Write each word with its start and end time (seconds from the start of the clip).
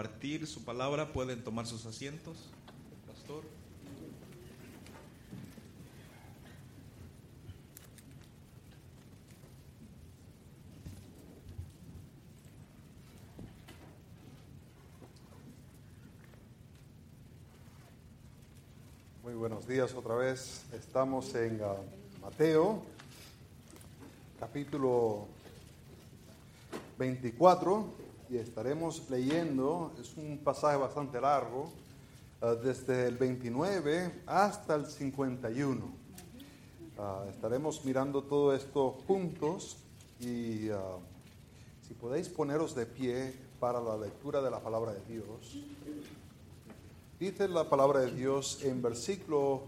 compartir 0.00 0.46
su 0.46 0.64
palabra, 0.64 1.12
pueden 1.12 1.44
tomar 1.44 1.66
sus 1.66 1.84
asientos. 1.84 2.48
Pastor. 3.06 3.44
Muy 19.22 19.34
buenos 19.34 19.68
días 19.68 19.92
otra 19.92 20.14
vez. 20.14 20.64
Estamos 20.72 21.34
en 21.34 21.60
uh, 21.62 21.76
Mateo, 22.22 22.82
capítulo 24.38 25.26
24, 26.98 28.09
y 28.30 28.38
estaremos 28.38 29.10
leyendo, 29.10 29.92
es 30.00 30.16
un 30.16 30.38
pasaje 30.38 30.76
bastante 30.76 31.20
largo, 31.20 31.72
uh, 32.40 32.54
desde 32.62 33.08
el 33.08 33.16
29 33.16 34.22
hasta 34.26 34.76
el 34.76 34.86
51. 34.86 35.84
Uh, 35.84 37.28
estaremos 37.28 37.84
mirando 37.84 38.22
todo 38.22 38.54
esto 38.54 38.98
juntos 39.06 39.78
y 40.20 40.68
si 41.86 41.94
podéis 41.94 42.28
poneros 42.28 42.74
de 42.74 42.86
pie 42.86 43.34
para 43.58 43.80
la 43.80 43.96
lectura 43.96 44.40
de 44.40 44.50
la 44.50 44.60
palabra 44.60 44.92
de 44.92 45.00
Dios. 45.12 45.56
Dice 47.18 47.48
la 47.48 47.68
palabra 47.68 48.00
de 48.00 48.12
Dios 48.12 48.62
en 48.62 48.80
versículo 48.80 49.62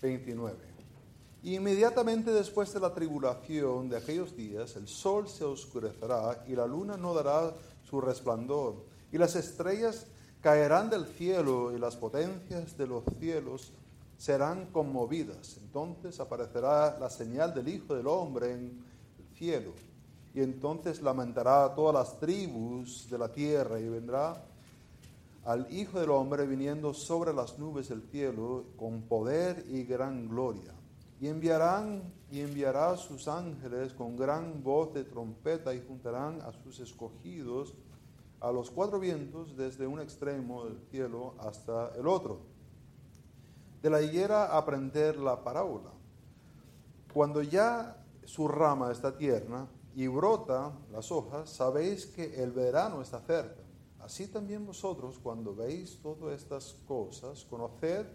29. 0.00 0.56
Inmediatamente 1.42 2.30
después 2.32 2.72
de 2.72 2.80
la 2.80 2.92
tribulación 2.92 3.88
de 3.88 3.96
aquellos 3.96 4.36
días, 4.36 4.76
el 4.76 4.86
sol 4.86 5.28
se 5.28 5.44
oscurecerá 5.44 6.44
y 6.46 6.54
la 6.54 6.66
luna 6.66 6.96
no 6.96 7.14
dará 7.14 7.52
su 7.88 8.00
resplandor, 8.00 8.84
y 9.12 9.18
las 9.18 9.36
estrellas 9.36 10.06
caerán 10.40 10.90
del 10.90 11.06
cielo 11.06 11.74
y 11.74 11.78
las 11.78 11.96
potencias 11.96 12.76
de 12.76 12.86
los 12.86 13.04
cielos 13.18 13.72
serán 14.16 14.66
conmovidas. 14.66 15.56
Entonces 15.58 16.20
aparecerá 16.20 16.98
la 16.98 17.10
señal 17.10 17.54
del 17.54 17.68
Hijo 17.68 17.94
del 17.94 18.06
Hombre 18.06 18.52
en 18.52 18.84
el 19.18 19.36
cielo, 19.36 19.72
y 20.34 20.40
entonces 20.40 21.00
lamentará 21.00 21.64
a 21.64 21.74
todas 21.74 21.94
las 21.94 22.20
tribus 22.20 23.08
de 23.10 23.18
la 23.18 23.32
tierra 23.32 23.80
y 23.80 23.88
vendrá 23.88 24.44
al 25.44 25.72
Hijo 25.72 26.00
del 26.00 26.10
Hombre 26.10 26.46
viniendo 26.46 26.92
sobre 26.92 27.32
las 27.32 27.58
nubes 27.58 27.88
del 27.88 28.02
cielo 28.10 28.64
con 28.76 29.02
poder 29.02 29.64
y 29.68 29.84
gran 29.84 30.28
gloria. 30.28 30.74
Y 31.20 31.28
enviarán 31.28 32.12
y 32.30 32.40
enviará 32.40 32.96
sus 32.96 33.28
ángeles 33.28 33.92
con 33.92 34.16
gran 34.16 34.62
voz 34.62 34.92
de 34.92 35.04
trompeta 35.04 35.74
y 35.74 35.84
juntarán 35.86 36.40
a 36.42 36.52
sus 36.52 36.80
escogidos 36.80 37.74
a 38.40 38.52
los 38.52 38.70
cuatro 38.70 39.00
vientos 39.00 39.56
desde 39.56 39.86
un 39.86 40.00
extremo 40.00 40.64
del 40.64 40.78
cielo 40.90 41.34
hasta 41.38 41.92
el 41.96 42.06
otro. 42.06 42.40
De 43.82 43.88
la 43.88 44.02
higuera 44.02 44.56
aprender 44.56 45.16
la 45.16 45.42
parábola. 45.42 45.90
Cuando 47.12 47.42
ya 47.42 48.04
su 48.24 48.46
rama 48.46 48.92
está 48.92 49.16
tierna 49.16 49.68
y 49.94 50.06
brota 50.08 50.72
las 50.92 51.10
hojas, 51.10 51.48
sabéis 51.48 52.06
que 52.06 52.42
el 52.42 52.50
verano 52.50 53.00
está 53.00 53.20
cerca. 53.20 53.62
Así 54.00 54.28
también 54.28 54.66
vosotros, 54.66 55.18
cuando 55.18 55.54
veis 55.54 55.98
todas 56.02 56.40
estas 56.40 56.74
cosas, 56.86 57.44
conoced 57.44 58.06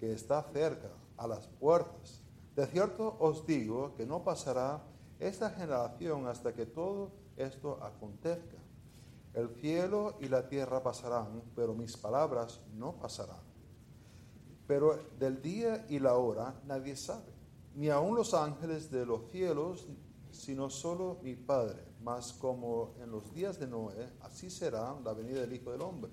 que 0.00 0.12
está 0.12 0.42
cerca, 0.52 0.90
a 1.16 1.28
las 1.28 1.46
puertas. 1.46 2.23
De 2.56 2.66
cierto 2.66 3.16
os 3.18 3.46
digo 3.46 3.94
que 3.96 4.06
no 4.06 4.22
pasará 4.22 4.82
esta 5.18 5.50
generación 5.50 6.26
hasta 6.28 6.54
que 6.54 6.66
todo 6.66 7.10
esto 7.36 7.82
acontezca. 7.82 8.58
El 9.32 9.48
cielo 9.56 10.16
y 10.20 10.28
la 10.28 10.48
tierra 10.48 10.82
pasarán, 10.82 11.42
pero 11.56 11.74
mis 11.74 11.96
palabras 11.96 12.60
no 12.74 12.92
pasarán. 12.92 13.42
Pero 14.68 14.96
del 15.18 15.42
día 15.42 15.84
y 15.88 15.98
la 15.98 16.14
hora 16.16 16.54
nadie 16.66 16.94
sabe, 16.96 17.32
ni 17.74 17.88
aun 17.88 18.14
los 18.14 18.32
ángeles 18.32 18.90
de 18.90 19.04
los 19.04 19.30
cielos, 19.30 19.88
sino 20.30 20.70
solo 20.70 21.18
mi 21.22 21.34
Padre. 21.34 21.82
Mas 22.02 22.32
como 22.32 22.94
en 23.00 23.10
los 23.10 23.32
días 23.34 23.58
de 23.58 23.66
Noé, 23.66 24.10
así 24.20 24.50
será 24.50 24.94
la 25.04 25.12
venida 25.12 25.40
del 25.40 25.52
Hijo 25.52 25.72
del 25.72 25.82
Hombre. 25.82 26.12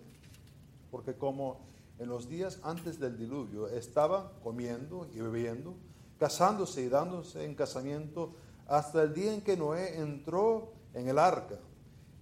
Porque 0.90 1.16
como 1.16 1.60
en 2.00 2.10
los 2.10 2.28
días 2.28 2.60
antes 2.64 3.00
del 3.00 3.18
diluvio 3.18 3.68
estaban 3.68 4.30
comiendo 4.42 5.08
y 5.14 5.20
bebiendo, 5.20 5.76
casándose 6.22 6.84
y 6.84 6.88
dándose 6.88 7.44
en 7.44 7.56
casamiento, 7.56 8.36
hasta 8.68 9.02
el 9.02 9.14
día 9.14 9.34
en 9.34 9.42
que 9.42 9.58
Noé 9.58 10.00
entró 10.00 10.72
en 10.94 11.10
el 11.10 11.18
arca. 11.18 11.58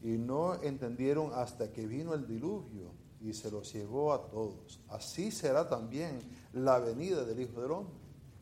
Y 0.02 0.18
no 0.18 0.56
entendieron 0.64 1.32
hasta 1.36 1.72
que 1.72 1.86
vino 1.86 2.14
el 2.14 2.26
diluvio 2.26 2.94
y 3.20 3.34
se 3.34 3.52
los 3.52 3.72
llevó 3.74 4.14
a 4.14 4.30
todos. 4.30 4.80
Así 4.88 5.30
será 5.30 5.68
también 5.68 6.22
la 6.54 6.80
venida 6.80 7.26
del 7.26 7.42
Hijo 7.42 7.62
del 7.62 7.72
Hombre. 7.72 7.94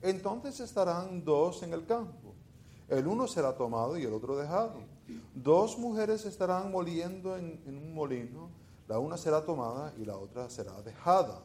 Entonces 0.04 0.60
estarán 0.60 1.26
dos 1.26 1.64
en 1.64 1.74
el 1.74 1.86
campo 1.88 2.28
el 2.88 3.06
uno 3.06 3.28
será 3.28 3.54
tomado 3.56 3.98
y 3.98 4.04
el 4.04 4.14
otro 4.14 4.38
dejado. 4.38 4.76
Dos 5.36 5.78
mujeres 5.78 6.26
estarán 6.26 6.72
moliendo 6.72 7.36
en, 7.36 7.62
un 7.66 7.94
molino, 7.94 8.50
la 8.88 9.00
una 9.00 9.18
será 9.18 9.44
tomada 9.44 9.94
y 9.98 10.06
la 10.06 10.18
otra 10.18 10.50
será 10.50 10.82
dejada. 10.82 11.42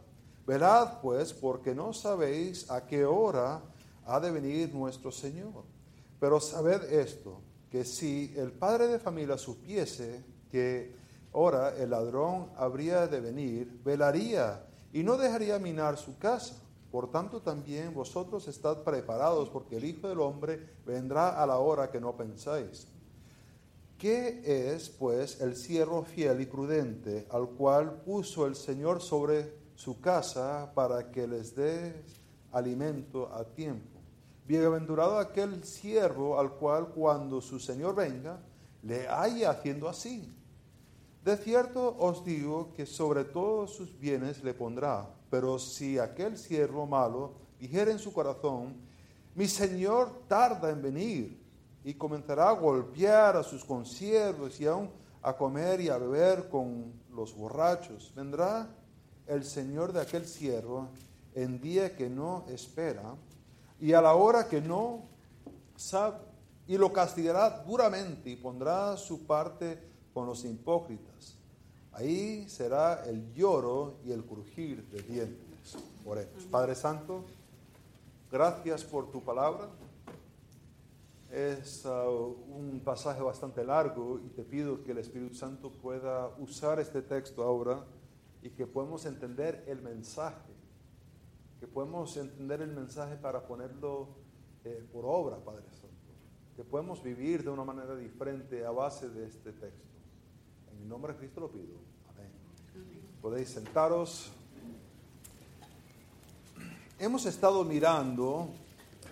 Velad 0.47 1.01
pues, 1.01 1.33
porque 1.33 1.75
no 1.75 1.93
sabéis 1.93 2.71
a 2.71 2.87
qué 2.87 3.05
hora 3.05 3.61
ha 4.07 4.21
de 4.21 4.31
venir 4.31 4.75
nuestro 4.75 5.11
Señor. 5.11 5.65
Pero 6.19 6.41
sabed 6.41 6.93
esto, 6.93 7.41
que 7.71 7.85
si 7.85 8.33
el 8.37 8.53
padre 8.53 8.87
de 8.87 8.99
familia 8.99 9.39
supiese 9.39 10.23
que 10.51 10.95
ahora 11.33 11.75
el 11.77 11.91
ladrón 11.91 12.51
habría 12.57 13.07
de 13.07 13.21
venir, 13.21 13.81
velaría 13.85 14.65
y 14.93 15.03
no 15.03 15.17
dejaría 15.17 15.59
minar 15.59 15.97
su 15.97 16.19
casa. 16.19 16.57
Por 16.91 17.11
tanto, 17.11 17.41
también 17.41 17.95
vosotros 17.95 18.47
estad 18.49 18.83
preparados, 18.83 19.49
porque 19.49 19.79
el 19.79 19.85
Hijo 19.85 20.09
del 20.09 20.21
Hombre 20.21 20.75
vendrá 20.85 21.43
a 21.43 21.47
la 21.47 21.57
hora 21.57 21.91
que 21.91 21.99
no 21.99 22.15
pensáis. 22.15 22.87
¿Qué 23.97 24.43
es, 24.45 24.91
pues, 24.91 25.41
el 25.41 25.57
siervo 25.57 26.03
fiel 26.05 26.43
y 26.43 26.47
prudente, 26.47 27.27
al 27.31 27.49
cual 27.49 28.03
puso 28.03 28.47
el 28.47 28.55
Señor 28.55 29.01
sobre 29.01 29.55
su 29.75 30.01
casa 30.01 30.71
para 30.75 31.11
que 31.11 31.27
les 31.27 31.55
dé 31.55 32.05
alimento 32.51 33.33
a 33.33 33.45
tiempo? 33.45 33.92
Bienaventurado 34.53 35.19
aquel 35.19 35.65
siervo 35.65 36.39
al 36.39 36.53
cual 36.53 36.89
cuando 36.89 37.41
su 37.41 37.59
Señor 37.59 37.95
venga, 37.95 38.39
le 38.83 39.09
haya 39.09 39.49
haciendo 39.49 39.89
así. 39.89 40.31
De 41.25 41.39
cierto 41.39 41.97
os 41.99 42.23
digo 42.23 42.71
que 42.75 42.85
sobre 42.85 43.25
todos 43.25 43.75
sus 43.75 43.99
bienes 43.99 44.45
le 44.45 44.53
pondrá 44.53 45.09
pero 45.31 45.59
si 45.59 45.99
aquel 45.99 46.37
siervo 46.37 46.87
malo 46.87 47.33
dijera 47.59 47.93
en 47.93 47.99
su 47.99 48.13
corazón, 48.13 48.77
mi 49.35 49.49
señor 49.49 50.27
tarda 50.29 50.69
en 50.69 50.83
venir, 50.83 51.43
y 51.83 51.95
comenzará 51.95 52.51
a 52.51 52.53
golpear 52.53 53.39
a 53.39 53.43
sus 53.43 53.65
consiervos 53.65 54.61
y 54.61 54.67
aún 54.67 54.91
a 55.23 55.35
comer 55.35 55.81
y 55.81 55.89
a 55.89 55.97
beber 55.97 56.51
con 56.51 56.93
los 57.11 57.35
borrachos, 57.35 58.13
vendrá 58.15 58.69
el 59.27 59.45
señor 59.45 59.95
de 59.95 60.03
aquel 60.03 60.27
siervo 60.27 60.91
en 61.35 61.59
día 61.59 61.97
que 61.97 62.11
no 62.11 62.45
espera 62.51 63.17
y 63.83 63.93
a 63.93 64.01
la 64.01 64.15
hora 64.15 64.49
que 64.49 64.63
no 64.63 65.03
sabe, 65.77 66.17
y 66.67 66.79
lo 66.79 66.91
castigará 66.93 67.63
duramente 67.65 68.31
y 68.31 68.37
pondrá 68.37 68.97
su 68.97 69.27
parte 69.27 69.79
con 70.15 70.27
los 70.27 70.45
hipócritas 70.45 71.37
Ahí 71.93 72.49
será 72.49 73.05
el 73.05 73.35
lloro 73.35 73.99
y 74.05 74.13
el 74.13 74.25
crujir 74.25 74.89
de 74.89 75.03
dientes. 75.03 75.77
Oremos. 76.07 76.45
Padre 76.51 76.75
Santo, 76.75 77.25
gracias 78.31 78.83
por 78.83 79.11
tu 79.11 79.23
palabra. 79.23 79.69
Es 81.31 81.85
uh, 81.85 82.35
un 82.49 82.81
pasaje 82.83 83.21
bastante 83.21 83.63
largo 83.63 84.19
y 84.25 84.29
te 84.31 84.43
pido 84.43 84.83
que 84.83 84.93
el 84.93 84.99
Espíritu 84.99 85.35
Santo 85.35 85.71
pueda 85.71 86.29
usar 86.39 86.81
este 86.81 87.03
texto 87.03 87.43
ahora 87.43 87.85
y 88.43 88.49
que 88.51 88.67
podamos 88.67 89.05
entender 89.05 89.63
el 89.67 89.83
mensaje, 89.83 90.52
que 91.63 91.69
podamos 91.69 92.17
entender 92.17 92.61
el 92.61 92.73
mensaje 92.73 93.15
para 93.15 93.47
ponerlo 93.47 94.09
eh, 94.65 94.85
por 94.93 95.05
obra, 95.07 95.37
Padre 95.37 95.63
Santo, 95.71 96.11
que 96.57 96.65
podemos 96.65 97.01
vivir 97.05 97.45
de 97.45 97.51
una 97.51 97.63
manera 97.63 97.95
diferente 97.95 98.67
a 98.67 98.73
base 98.73 99.09
de 99.09 99.29
este 99.29 99.53
texto. 99.53 99.87
En 100.73 100.83
el 100.83 100.89
nombre 100.89 101.13
de 101.13 101.21
Cristo 101.21 101.39
lo 101.39 101.53
pido. 101.53 101.77
Amén. 102.17 102.33
Podéis 103.23 103.51
sentaros. 103.51 104.33
Hemos 106.99 107.27
estado 107.27 107.63
mirando 107.63 108.49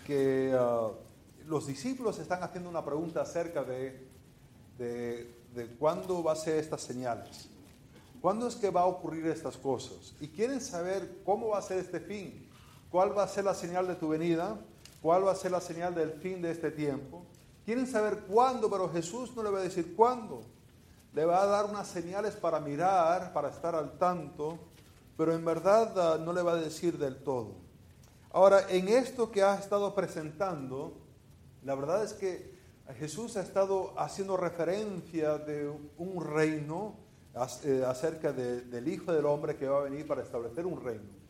que 0.05 0.53
uh, 0.53 1.49
los 1.49 1.69
discípulos 1.69 2.19
están 2.19 2.43
haciendo 2.43 2.69
una 2.69 2.85
pregunta 2.85 3.23
acerca 3.23 3.63
de, 3.63 4.09
de, 4.77 5.37
de 5.55 5.69
cuándo 5.79 6.25
va 6.25 6.33
a 6.33 6.37
ser 6.37 6.57
estas 6.57 6.81
señales. 6.81 7.49
¿Cuándo 8.21 8.49
es 8.49 8.57
que 8.57 8.71
va 8.71 8.83
a 8.83 8.87
ocurrir 8.87 9.27
estas 9.27 9.57
cosas? 9.57 10.15
Y 10.21 10.29
quieren 10.29 10.61
saber 10.61 11.23
cómo 11.25 11.49
va 11.49 11.59
a 11.59 11.63
ser 11.63 11.79
este 11.79 12.01
fin. 12.01 12.49
¿Cuál 12.91 13.17
va 13.17 13.23
a 13.23 13.29
ser 13.29 13.45
la 13.45 13.55
señal 13.55 13.87
de 13.87 13.95
tu 13.95 14.09
venida? 14.09 14.59
¿Cuál 15.01 15.27
va 15.27 15.33
a 15.33 15.37
ser 15.37 15.53
la 15.53 15.61
señal 15.61 15.95
del 15.95 16.13
fin 16.13 16.43
de 16.43 16.51
este 16.51 16.71
tiempo? 16.71 17.25
Quieren 17.65 17.87
saber 17.87 18.21
cuándo, 18.29 18.69
pero 18.69 18.91
Jesús 18.91 19.35
no 19.35 19.43
le 19.43 19.51
va 19.51 19.61
a 19.61 19.63
decir 19.63 19.95
cuándo 19.95 20.43
le 21.13 21.25
va 21.25 21.43
a 21.43 21.47
dar 21.47 21.67
unas 21.67 21.89
señales 21.89 22.37
para 22.37 22.61
mirar, 22.61 23.33
para 23.33 23.49
estar 23.49 23.75
al 23.75 23.99
tanto, 23.99 24.59
pero 25.17 25.35
en 25.35 25.45
verdad 25.45 25.93
ah, 25.99 26.19
no 26.19 26.33
le 26.33 26.43
va 26.43 26.53
a 26.53 26.57
decir 26.57 26.99
del 26.99 27.23
todo. 27.23 27.55
Ahora, 28.33 28.67
en 28.69 28.89
esto 28.89 29.31
que 29.31 29.43
ha 29.43 29.57
estado 29.57 29.95
presentando, 29.95 30.93
la 31.65 31.75
verdad 31.75 32.05
es 32.05 32.13
que 32.13 32.55
Jesús 32.99 33.37
ha 33.37 33.43
estado 33.43 33.93
haciendo 33.99 34.37
referencia 34.37 35.39
de 35.39 35.69
un 35.99 36.25
reino 36.25 36.95
eh, 37.65 37.85
acerca 37.87 38.33
del 38.33 38.89
Hijo 38.89 39.13
del 39.13 39.25
Hombre 39.25 39.57
que 39.57 39.69
va 39.69 39.79
a 39.79 39.83
venir 39.83 40.07
para 40.07 40.23
establecer 40.23 40.67
un 40.67 40.83
reino. 40.83 41.21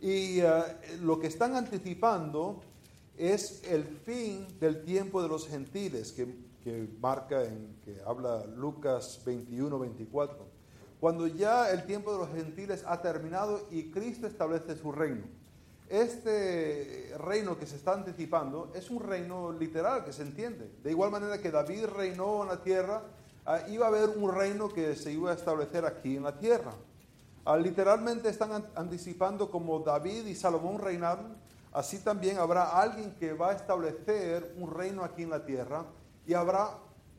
Y 0.00 0.40
ah, 0.40 0.78
lo 1.02 1.18
que 1.18 1.28
están 1.28 1.54
anticipando 1.54 2.60
es 3.16 3.62
el 3.64 3.84
fin 3.84 4.46
del 4.60 4.82
tiempo 4.82 5.22
de 5.22 5.28
los 5.28 5.48
gentiles, 5.48 6.12
que, 6.12 6.46
marca 7.00 7.44
en 7.44 7.76
que 7.84 8.00
habla 8.04 8.44
Lucas 8.44 9.22
21, 9.24 9.78
24. 9.78 10.36
Cuando 10.98 11.28
ya 11.28 11.70
el 11.70 11.86
tiempo 11.86 12.12
de 12.12 12.18
los 12.18 12.30
gentiles 12.30 12.82
ha 12.84 13.00
terminado 13.00 13.68
y 13.70 13.90
Cristo 13.92 14.26
establece 14.26 14.76
su 14.76 14.90
reino. 14.90 15.24
Este 15.88 17.14
reino 17.18 17.56
que 17.56 17.66
se 17.66 17.76
está 17.76 17.92
anticipando 17.92 18.72
es 18.74 18.90
un 18.90 19.00
reino 19.00 19.52
literal 19.52 20.04
que 20.04 20.12
se 20.12 20.22
entiende. 20.22 20.68
De 20.82 20.90
igual 20.90 21.12
manera 21.12 21.40
que 21.40 21.52
David 21.52 21.84
reinó 21.84 22.42
en 22.42 22.48
la 22.48 22.60
tierra, 22.60 23.04
iba 23.68 23.86
a 23.86 23.88
haber 23.88 24.08
un 24.10 24.32
reino 24.34 24.68
que 24.68 24.96
se 24.96 25.12
iba 25.12 25.30
a 25.30 25.34
establecer 25.34 25.84
aquí 25.84 26.16
en 26.16 26.24
la 26.24 26.36
tierra. 26.36 26.72
Ah, 27.44 27.56
literalmente 27.56 28.28
están 28.28 28.66
anticipando 28.74 29.48
como 29.50 29.78
David 29.78 30.26
y 30.26 30.34
Salomón 30.34 30.80
reinaron, 30.80 31.36
así 31.72 31.98
también 31.98 32.38
habrá 32.38 32.80
alguien 32.80 33.14
que 33.14 33.34
va 33.34 33.50
a 33.50 33.54
establecer 33.54 34.54
un 34.58 34.74
reino 34.74 35.04
aquí 35.04 35.22
en 35.22 35.30
la 35.30 35.44
tierra 35.44 35.84
y 36.26 36.34
habrá 36.34 36.70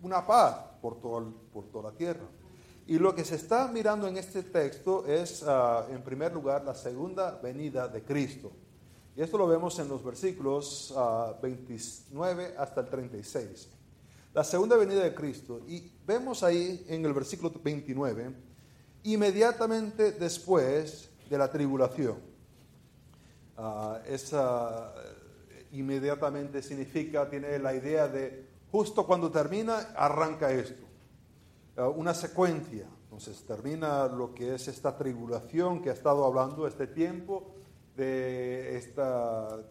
una 0.01 0.27
paz 0.27 0.57
por, 0.81 0.97
por 0.99 1.65
toda 1.71 1.91
la 1.91 1.97
tierra. 1.97 2.25
Y 2.87 2.99
lo 2.99 3.15
que 3.15 3.23
se 3.23 3.35
está 3.35 3.67
mirando 3.67 4.07
en 4.07 4.17
este 4.17 4.43
texto 4.43 5.05
es, 5.05 5.43
ah, 5.47 5.85
en 5.89 6.01
primer 6.01 6.33
lugar, 6.33 6.63
la 6.65 6.75
segunda 6.75 7.31
venida 7.41 7.87
de 7.87 8.03
Cristo. 8.03 8.51
Y 9.15 9.21
esto 9.21 9.37
lo 9.37 9.47
vemos 9.47 9.79
en 9.79 9.87
los 9.87 10.03
versículos 10.03 10.93
29 11.41 12.55
ah, 12.57 12.63
hasta 12.63 12.81
el 12.81 12.89
36. 12.89 13.69
La 14.37 14.43
segunda 14.43 14.77
venida 14.77 15.01
de 15.01 15.15
Cristo. 15.15 15.61
Y 15.67 15.91
vemos 16.05 16.43
ahí 16.43 16.85
en 16.89 17.03
el 17.03 17.11
versículo 17.11 17.51
29, 17.59 18.35
inmediatamente 19.01 20.11
después 20.11 21.09
de 21.27 21.39
la 21.39 21.49
tribulación. 21.49 22.19
Ah, 23.57 23.99
esa 24.05 24.93
inmediatamente 25.71 26.61
significa, 26.61 27.27
tiene 27.27 27.57
la 27.57 27.73
idea 27.73 28.07
de 28.07 28.45
justo 28.71 29.07
cuando 29.07 29.31
termina, 29.31 29.93
arranca 29.95 30.51
esto. 30.51 30.85
Ah, 31.75 31.87
una 31.87 32.13
secuencia. 32.13 32.87
Entonces 33.05 33.43
termina 33.43 34.05
lo 34.05 34.35
que 34.35 34.53
es 34.53 34.67
esta 34.67 34.95
tribulación 34.95 35.81
que 35.81 35.89
ha 35.89 35.93
estado 35.93 36.23
hablando 36.23 36.67
este 36.67 36.85
tiempo, 36.85 37.55
de 37.95 38.77
esta, 38.77 39.63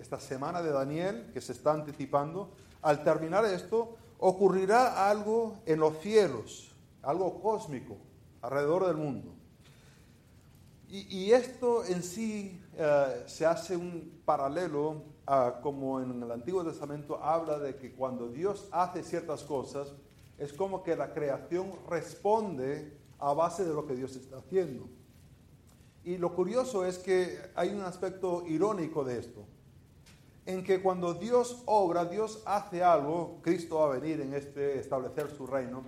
esta 0.00 0.18
semana 0.18 0.62
de 0.62 0.72
Daniel 0.72 1.30
que 1.32 1.40
se 1.40 1.52
está 1.52 1.70
anticipando. 1.74 2.50
Al 2.84 3.02
terminar 3.02 3.46
esto, 3.46 3.96
ocurrirá 4.18 5.08
algo 5.08 5.56
en 5.64 5.80
los 5.80 5.98
cielos, 6.00 6.70
algo 7.02 7.40
cósmico, 7.40 7.96
alrededor 8.42 8.86
del 8.86 8.96
mundo. 8.98 9.32
Y, 10.86 11.32
esto 11.32 11.82
en 11.86 12.02
sí 12.02 12.62
eh, 12.76 13.24
se 13.26 13.46
hace 13.46 13.74
un 13.74 14.20
paralelo 14.26 15.02
a 15.26 15.60
como 15.62 15.98
en 15.98 16.22
el 16.22 16.30
Antiguo 16.30 16.62
Testamento 16.62 17.18
habla 17.20 17.58
de 17.58 17.74
que 17.76 17.92
cuando 17.92 18.28
Dios 18.28 18.68
hace 18.70 19.02
ciertas 19.02 19.42
cosas, 19.42 19.88
es 20.36 20.52
como 20.52 20.82
que 20.82 20.94
la 20.94 21.14
creación 21.14 21.72
responde 21.88 22.98
a 23.18 23.32
base 23.32 23.64
de 23.64 23.72
lo 23.72 23.86
que 23.86 23.96
Dios 23.96 24.14
está 24.14 24.36
haciendo. 24.36 24.86
Y 26.04 26.18
lo 26.18 26.34
curioso 26.34 26.84
es 26.84 26.98
que 26.98 27.38
hay 27.54 27.70
un 27.70 27.80
aspecto 27.80 28.44
irónico 28.46 29.04
de 29.04 29.20
esto, 29.20 29.46
en 30.46 30.62
que 30.62 30.82
cuando 30.82 31.14
Dios 31.14 31.62
obra, 31.66 32.04
Dios 32.04 32.42
hace 32.44 32.82
algo, 32.82 33.38
Cristo 33.42 33.78
va 33.78 33.86
a 33.86 33.98
venir 33.98 34.20
en 34.20 34.34
este 34.34 34.78
establecer 34.78 35.30
su 35.30 35.46
reino, 35.46 35.82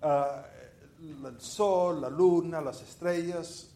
ah, 0.00 0.44
el 0.98 1.40
sol, 1.40 2.00
la 2.00 2.08
luna, 2.08 2.60
las 2.60 2.80
estrellas, 2.80 3.70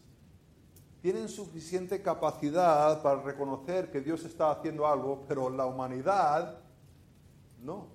tienen 1.01 1.29
suficiente 1.29 2.01
capacidad 2.01 3.01
para 3.01 3.21
reconocer 3.21 3.91
que 3.91 4.01
Dios 4.01 4.23
está 4.23 4.51
haciendo 4.51 4.87
algo, 4.87 5.23
pero 5.27 5.49
la 5.49 5.65
humanidad 5.65 6.59
no. 7.63 7.87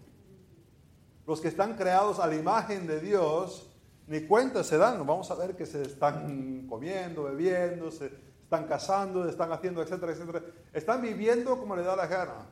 Los 1.27 1.41
que 1.41 1.49
están 1.49 1.77
creados 1.77 2.19
a 2.19 2.27
la 2.27 2.37
imagen 2.37 2.87
de 2.87 3.01
Dios, 3.01 3.69
ni 4.07 4.23
cuenta 4.23 4.65
se 4.65 4.77
dan. 4.77 5.07
Vamos 5.07 5.31
a 5.31 5.35
ver 5.35 5.57
que 5.57 5.67
se 5.67 5.83
están 5.83 6.67
comiendo, 6.69 7.25
bebiendo, 7.25 7.91
se 7.91 8.11
están 8.53 8.69
casando, 8.69 9.27
están 9.27 9.51
haciendo, 9.51 9.81
etcétera, 9.81 10.13
etcétera. 10.13 10.43
Están 10.75 11.01
viviendo 11.01 11.59
como 11.59 11.75
le 11.75 11.83
da 11.83 11.97
la 11.97 12.07
gana. 12.07 12.51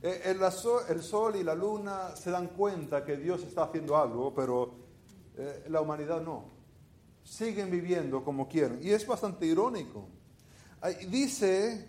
Eh, 0.00 0.22
el, 0.26 1.02
sol 1.02 1.34
y 1.34 1.42
la 1.42 1.56
luna 1.56 2.14
se 2.14 2.30
dan 2.30 2.48
cuenta 2.48 3.04
que 3.04 3.16
Dios 3.16 3.42
está 3.42 3.64
haciendo 3.64 3.96
algo, 3.96 4.32
pero 4.32 4.76
eh, 5.36 5.64
la 5.70 5.80
humanidad 5.80 6.22
no 6.22 6.52
siguen 7.24 7.68
viviendo 7.68 8.22
como 8.22 8.48
quieren. 8.48 8.78
Y 8.80 8.90
es 8.90 9.04
bastante 9.04 9.44
irónico. 9.44 10.06
Dice 11.08 11.88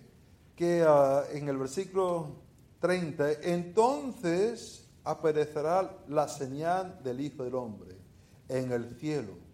que 0.56 0.84
ah, 0.86 1.26
en 1.32 1.50
el 1.50 1.58
versículo 1.58 2.42
30, 2.80 3.44
entonces 3.44 4.90
aparecerá 5.04 6.00
la 6.08 6.28
señal 6.28 7.00
del 7.04 7.22
Hijo 7.22 7.44
del 7.44 7.54
Hombre 7.54 7.96
en 8.50 8.72
el 8.72 8.96
cielo. 8.96 9.51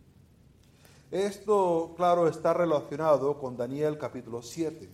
Esto, 1.11 1.93
claro, 1.95 2.27
está 2.27 2.53
relacionado 2.53 3.37
con 3.39 3.55
Daniel 3.55 3.97
capítulo 3.97 4.41
7. 4.41 4.89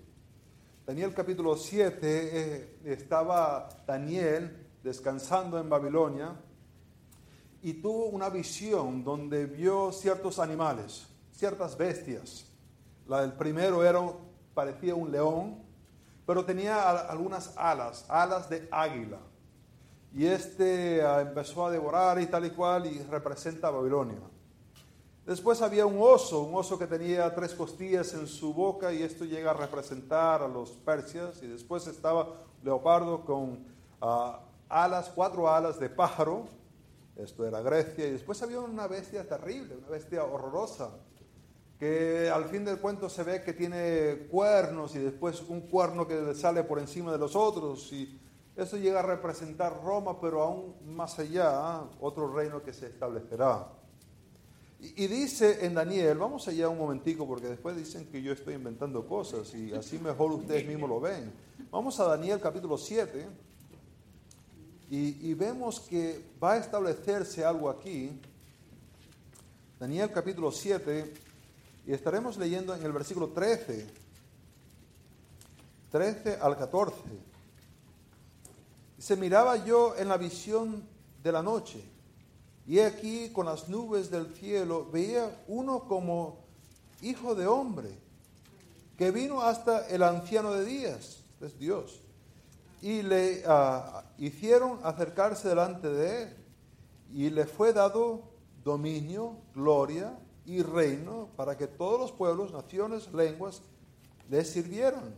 Daniel 0.86 1.12
capítulo 1.12 1.58
7 1.58 1.98
eh, 2.04 2.80
estaba 2.86 3.68
Daniel 3.88 4.68
descansando 4.84 5.58
en 5.58 5.68
Babilonia 5.68 6.36
y 7.64 7.74
tuvo 7.74 8.06
una 8.06 8.30
visión 8.30 9.04
donde 9.04 9.48
vio 9.48 9.92
ciertos 9.92 10.38
animales, 10.38 11.08
ciertas 11.32 11.76
bestias. 11.76 12.46
La, 13.08 13.24
el 13.24 13.34
primero 13.34 13.84
era, 13.84 14.00
parecía 14.54 14.94
un 14.94 15.12
león, 15.12 15.64
pero 16.28 16.46
tenía 16.46 16.92
algunas 17.10 17.58
alas, 17.58 18.06
alas 18.08 18.48
de 18.52 18.68
águila. 18.70 19.18
Y 20.14 20.28
este 20.28 21.02
ah, 21.02 21.22
empezó 21.22 21.66
a 21.66 21.72
devorar 21.72 22.22
y 22.22 22.28
tal 22.28 22.46
y 22.46 22.52
cual 22.52 22.86
y 22.86 23.00
representa 23.02 23.72
Babilonia. 23.72 24.20
Después 25.26 25.62
había 25.62 25.86
un 25.86 25.98
oso, 26.02 26.42
un 26.42 26.56
oso 26.56 26.78
que 26.78 26.88
tenía 26.88 27.34
tres 27.34 27.54
costillas 27.54 28.14
en 28.14 28.28
su 28.28 28.54
boca 28.54 28.92
y 28.92 29.04
esto 29.04 29.24
llega 29.26 29.52
a 29.52 29.54
representar 29.54 30.42
a 30.42 30.48
los 30.48 30.72
persias. 30.72 31.42
Y 31.42 31.48
después 31.48 31.88
estaba 31.88 32.34
leopardo 32.62 33.24
con 33.24 33.66
ah, 34.02 34.42
alas, 34.68 35.12
cuatro 35.14 35.50
alas 35.50 35.80
de 35.80 35.90
pájaro 35.90 36.48
esto 37.16 37.46
era 37.46 37.62
Grecia. 37.62 38.08
Y 38.08 38.12
después 38.12 38.42
había 38.42 38.60
una 38.60 38.88
bestia 38.88 39.28
terrible, 39.28 39.76
una 39.78 39.90
bestia 39.90 40.24
horrorosa, 40.24 40.92
que 41.80 42.30
al 42.30 42.46
fin 42.46 42.66
del 42.66 42.80
cuento 42.80 43.10
se 43.10 43.24
ve 43.24 43.44
que 43.44 43.54
tiene 43.54 44.28
cuernos 44.32 44.96
y 44.96 45.00
después 45.00 45.42
un 45.48 45.62
cuerno 45.62 46.08
que 46.08 46.34
sale 46.34 46.64
por 46.64 46.80
encima 46.80 47.12
de 47.12 47.18
los 47.18 47.36
otros. 47.36 47.92
Y 47.94 48.20
eso 48.56 48.78
llega 48.78 49.00
a 49.00 49.04
representar 49.04 49.82
Roma, 49.84 50.20
pero 50.20 50.42
aún 50.42 50.76
más 50.86 51.20
allá, 51.20 51.84
otro 52.00 52.34
reino 52.34 52.64
que 52.64 52.74
se 52.74 52.88
establecerá. 52.88 53.68
Y, 54.84 55.08
dice 55.08 55.66
en 55.66 55.76
Daniel, 55.76 56.18
vamos 56.18 56.46
allá 56.50 56.68
un 56.68 56.78
momentico 56.78 57.26
porque 57.26 57.48
después 57.48 57.78
dicen 57.78 58.06
que 58.08 58.22
yo 58.22 58.34
estoy 58.34 58.56
inventando 58.56 59.08
cosas 59.08 59.56
y 59.56 59.72
así 59.74 59.98
mejor 59.98 60.34
ustedes 60.34 60.68
mismos 60.68 60.90
lo 60.90 61.00
ven. 61.00 61.32
Vamos 61.72 61.98
a 62.02 62.04
Daniel 62.04 62.42
capítulo 62.42 62.78
7. 62.78 63.26
Y, 64.90 65.34
vemos 65.36 65.80
que 65.80 66.22
va 66.44 66.54
a 66.54 66.58
establecerse 66.58 67.46
algo 67.46 67.70
aquí. 67.70 68.12
Daniel 69.80 70.12
capítulo 70.12 70.52
7, 70.52 71.14
y 71.88 71.94
estaremos 71.94 72.38
leyendo 72.38 72.76
en 72.76 72.84
el 72.84 72.92
versículo 72.92 73.30
13, 73.30 73.88
13 75.92 76.38
al 76.42 76.58
14. 76.58 76.96
Se 79.00 79.16
miraba 79.16 79.66
yo 79.66 79.96
en 79.98 80.10
la 80.10 80.18
visión 80.18 80.84
de 81.24 81.32
la 81.32 81.42
noche, 81.42 81.84
y 82.66 82.80
aquí 82.80 83.30
con 83.30 83.46
las 83.46 83.68
nubes 83.68 84.10
del 84.10 84.34
cielo 84.34 84.88
veía 84.92 85.44
uno 85.48 85.86
como 85.88 86.38
hijo 87.02 87.36
de 87.36 87.48
hombre, 87.48 87.98
que 88.98 89.12
vino 89.12 89.42
hasta 89.42 89.88
el 89.88 90.04
anciano 90.04 90.54
de 90.54 90.64
días, 90.64 91.24
es 91.42 91.60
Dios, 91.60 92.02
y 92.82 93.02
le 93.02 93.44
ah, 93.46 94.04
hicieron 94.18 94.80
acercarse 94.84 95.50
delante 95.50 95.90
de 95.90 96.24
él 96.24 96.38
y 97.14 97.30
le 97.30 97.46
fue 97.46 97.74
dado 97.74 98.24
dominio, 98.64 99.38
gloria 99.54 100.18
y 100.46 100.62
reino 100.62 101.30
para 101.36 101.58
que 101.58 101.68
todos 101.68 102.00
los 102.00 102.12
pueblos, 102.12 102.52
naciones, 102.52 103.12
lenguas 103.14 103.62
le 104.30 104.44
sirvieran. 104.46 105.14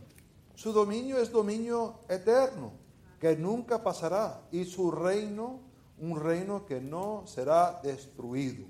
Su 0.54 0.72
dominio 0.72 1.18
es 1.18 1.30
dominio 1.30 2.00
eterno, 2.08 2.72
que 3.20 3.36
nunca 3.36 3.82
pasará, 3.82 4.42
y 4.50 4.64
su 4.64 4.90
reino 4.90 5.60
un 5.98 6.20
reino 6.20 6.66
que 6.66 6.80
no 6.80 7.26
será 7.26 7.80
destruido. 7.82 8.64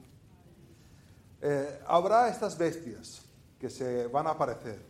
Eh, 1.40 1.80
habrá 1.86 2.28
estas 2.28 2.56
bestias 2.56 3.22
que 3.58 3.70
se 3.70 4.06
van 4.08 4.26
a 4.26 4.30
aparecer. 4.30 4.80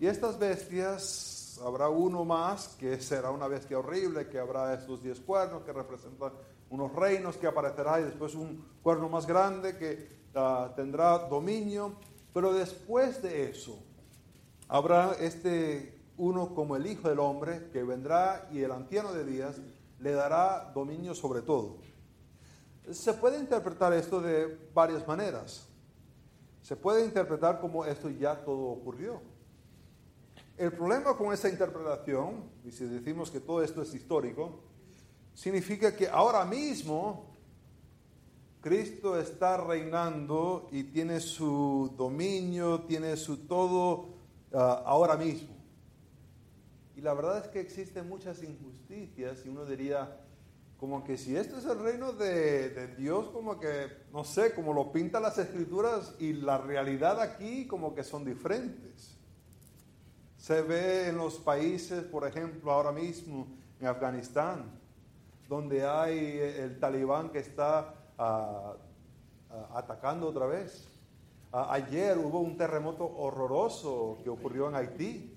Y 0.00 0.06
estas 0.06 0.38
bestias, 0.38 1.60
habrá 1.64 1.88
uno 1.88 2.24
más 2.24 2.68
que 2.78 3.00
será 3.00 3.30
una 3.30 3.46
bestia 3.46 3.78
horrible, 3.78 4.28
que 4.28 4.38
habrá 4.38 4.74
estos 4.74 5.02
diez 5.02 5.20
cuernos 5.20 5.62
que 5.62 5.72
representan 5.72 6.32
unos 6.70 6.92
reinos 6.92 7.36
que 7.36 7.46
aparecerá 7.46 8.00
y 8.00 8.04
después 8.04 8.34
un 8.34 8.64
cuerno 8.82 9.08
más 9.08 9.26
grande 9.26 9.76
que 9.76 10.08
ah, 10.34 10.72
tendrá 10.74 11.18
dominio. 11.18 11.94
Pero 12.32 12.52
después 12.52 13.22
de 13.22 13.50
eso, 13.50 13.78
habrá 14.68 15.12
este 15.20 16.00
uno 16.16 16.54
como 16.54 16.76
el 16.76 16.86
Hijo 16.86 17.08
del 17.08 17.20
Hombre 17.20 17.70
que 17.72 17.82
vendrá 17.82 18.48
y 18.52 18.60
el 18.60 18.72
anciano 18.72 19.12
de 19.12 19.24
días 19.24 19.56
le 19.98 20.12
dará 20.12 20.70
dominio 20.74 21.14
sobre 21.14 21.42
todo. 21.42 21.78
Se 22.90 23.14
puede 23.14 23.38
interpretar 23.38 23.92
esto 23.92 24.20
de 24.20 24.58
varias 24.74 25.06
maneras. 25.06 25.66
Se 26.62 26.76
puede 26.76 27.04
interpretar 27.04 27.60
como 27.60 27.84
esto 27.84 28.10
ya 28.10 28.36
todo 28.44 28.66
ocurrió. 28.66 29.20
El 30.56 30.72
problema 30.72 31.16
con 31.16 31.32
esa 31.32 31.48
interpretación, 31.48 32.44
y 32.64 32.70
si 32.70 32.84
decimos 32.84 33.30
que 33.30 33.40
todo 33.40 33.62
esto 33.62 33.82
es 33.82 33.92
histórico, 33.94 34.60
significa 35.34 35.96
que 35.96 36.08
ahora 36.08 36.44
mismo 36.44 37.34
Cristo 38.60 39.18
está 39.18 39.56
reinando 39.58 40.68
y 40.70 40.84
tiene 40.84 41.20
su 41.20 41.92
dominio, 41.98 42.82
tiene 42.82 43.16
su 43.16 43.46
todo 43.46 44.14
ah, 44.52 44.82
ahora 44.86 45.16
mismo. 45.16 45.53
Y 46.96 47.00
la 47.00 47.14
verdad 47.14 47.38
es 47.38 47.48
que 47.48 47.60
existen 47.60 48.08
muchas 48.08 48.42
injusticias 48.42 49.44
y 49.44 49.48
uno 49.48 49.64
diría, 49.64 50.16
como 50.78 51.02
que 51.02 51.16
si 51.16 51.36
este 51.36 51.58
es 51.58 51.64
el 51.64 51.78
reino 51.80 52.12
de, 52.12 52.94
Dios, 52.96 53.30
como 53.30 53.58
que, 53.58 53.88
no 54.12 54.22
sé, 54.22 54.54
como 54.54 54.72
lo 54.72 54.92
pintan 54.92 55.22
las 55.22 55.38
escrituras 55.38 56.14
y 56.20 56.34
la 56.34 56.58
realidad 56.58 57.20
aquí 57.20 57.66
como 57.66 57.94
que 57.94 58.04
son 58.04 58.24
diferentes. 58.24 59.16
Se 60.36 60.62
ve 60.62 61.08
en 61.08 61.16
los 61.16 61.38
países, 61.38 62.04
por 62.04 62.26
ejemplo, 62.26 62.70
ahora 62.70 62.92
mismo 62.92 63.46
en 63.80 63.86
Afganistán, 63.86 64.78
donde 65.48 65.86
hay 65.86 66.38
el 66.38 66.78
talibán 66.78 67.30
que 67.30 67.38
está 67.38 67.94
ah, 68.18 68.76
ah, 69.50 69.68
atacando 69.74 70.28
otra 70.28 70.46
vez. 70.46 70.86
ayer 71.50 72.18
hubo 72.18 72.40
un 72.40 72.56
terremoto 72.56 73.04
horroroso 73.04 74.18
que 74.22 74.30
ocurrió 74.30 74.68
en 74.68 74.76
Haití 74.76 75.33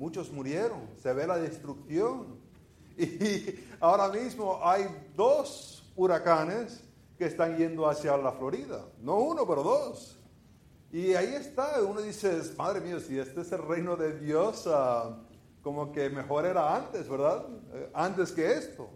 muchos 0.00 0.32
murieron, 0.32 0.88
se 0.96 1.12
ve 1.12 1.26
la 1.26 1.36
destrucción. 1.36 2.40
Y 2.96 3.54
ahora 3.80 4.08
mismo 4.08 4.58
hay 4.62 4.86
dos 5.14 5.92
huracanes 5.94 6.82
que 7.18 7.26
están 7.26 7.58
yendo 7.58 7.86
hacia 7.86 8.16
la 8.16 8.32
Florida, 8.32 8.86
no 9.02 9.18
uno, 9.18 9.46
pero 9.46 9.62
dos. 9.62 10.18
Y 10.90 11.14
ahí 11.14 11.34
está, 11.34 11.82
uno 11.82 12.00
dice, 12.00 12.40
madre 12.56 12.80
mía, 12.80 12.98
si 12.98 13.18
este 13.18 13.42
es 13.42 13.52
el 13.52 13.62
reino 13.62 13.94
de 13.94 14.18
Dios, 14.18 14.66
ah, 14.66 15.18
como 15.62 15.92
que 15.92 16.08
mejor 16.08 16.46
era 16.46 16.74
antes, 16.74 17.06
¿verdad? 17.06 17.46
Eh, 17.74 17.90
antes 17.92 18.32
que 18.32 18.52
esto. 18.52 18.88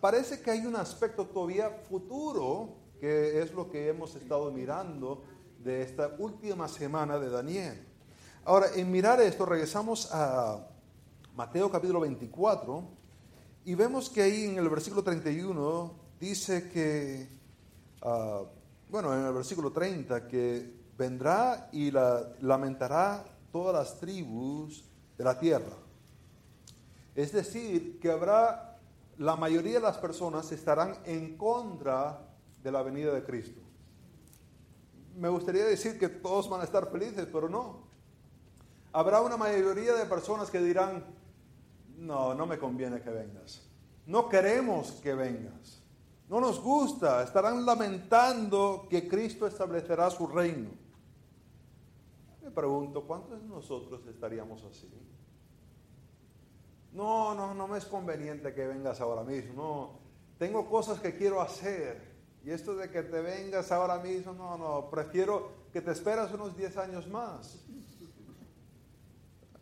Parece 0.00 0.40
que 0.40 0.50
hay 0.50 0.66
un 0.66 0.76
aspecto 0.76 1.26
todavía 1.26 1.70
futuro, 1.88 2.76
que 3.00 3.40
es 3.40 3.52
lo 3.54 3.70
que 3.70 3.88
hemos 3.88 4.14
estado 4.14 4.52
mirando 4.52 5.24
de 5.58 5.82
esta 5.82 6.14
última 6.18 6.68
semana 6.68 7.18
de 7.18 7.30
Daniel. 7.30 7.87
Ahora, 8.48 8.68
en 8.74 8.90
mirar 8.90 9.20
esto, 9.20 9.44
regresamos 9.44 10.08
a 10.10 10.66
Mateo 11.36 11.70
capítulo 11.70 12.00
24 12.00 12.82
y 13.66 13.74
vemos 13.74 14.08
que 14.08 14.22
ahí 14.22 14.44
en 14.46 14.56
el 14.56 14.70
versículo 14.70 15.04
31 15.04 15.92
dice 16.18 16.70
que, 16.70 17.28
ah, 18.00 18.44
bueno, 18.88 19.12
en 19.12 19.26
el 19.26 19.34
versículo 19.34 19.70
30, 19.70 20.26
que 20.26 20.72
vendrá 20.96 21.68
y 21.72 21.90
la, 21.90 22.26
lamentará 22.40 23.22
todas 23.52 23.74
las 23.74 24.00
tribus 24.00 24.82
de 25.18 25.24
la 25.24 25.38
tierra. 25.38 25.76
Es 27.14 27.32
decir, 27.32 28.00
que 28.00 28.10
habrá, 28.10 28.80
la 29.18 29.36
mayoría 29.36 29.74
de 29.74 29.80
las 29.80 29.98
personas 29.98 30.50
estarán 30.52 30.96
en 31.04 31.36
contra 31.36 32.26
de 32.62 32.72
la 32.72 32.80
venida 32.80 33.12
de 33.12 33.22
Cristo. 33.22 33.60
Me 35.18 35.28
gustaría 35.28 35.66
decir 35.66 35.98
que 35.98 36.08
todos 36.08 36.48
van 36.48 36.62
a 36.62 36.64
estar 36.64 36.90
felices, 36.90 37.28
pero 37.30 37.50
no. 37.50 37.87
Habrá 38.92 39.20
una 39.20 39.36
mayoría 39.36 39.94
de 39.94 40.06
personas 40.06 40.50
que 40.50 40.60
dirán, 40.60 41.04
no, 41.98 42.34
no 42.34 42.46
me 42.46 42.58
conviene 42.58 43.00
que 43.00 43.10
vengas. 43.10 43.62
No 44.06 44.28
queremos 44.28 44.92
que 44.92 45.14
vengas. 45.14 45.82
No 46.28 46.40
nos 46.40 46.60
gusta. 46.60 47.22
Estarán 47.22 47.64
lamentando 47.64 48.86
que 48.88 49.08
Cristo 49.08 49.46
establecerá 49.46 50.10
su 50.10 50.26
reino. 50.26 50.70
Me 52.42 52.50
pregunto, 52.50 53.02
¿cuántos 53.06 53.42
de 53.42 53.48
nosotros 53.48 54.00
estaríamos 54.06 54.62
así? 54.64 54.88
No, 56.92 57.34
no, 57.34 57.54
no 57.54 57.68
me 57.68 57.78
es 57.78 57.84
conveniente 57.84 58.54
que 58.54 58.66
vengas 58.66 59.00
ahora 59.00 59.22
mismo. 59.22 59.52
No, 59.54 59.90
tengo 60.38 60.68
cosas 60.68 61.00
que 61.00 61.14
quiero 61.14 61.40
hacer. 61.40 62.16
Y 62.44 62.50
esto 62.50 62.74
de 62.74 62.90
que 62.90 63.02
te 63.02 63.20
vengas 63.20 63.70
ahora 63.72 63.98
mismo, 63.98 64.32
no, 64.32 64.56
no, 64.56 64.88
prefiero 64.90 65.50
que 65.72 65.82
te 65.82 65.90
esperas 65.90 66.32
unos 66.32 66.56
10 66.56 66.76
años 66.78 67.06
más. 67.08 67.58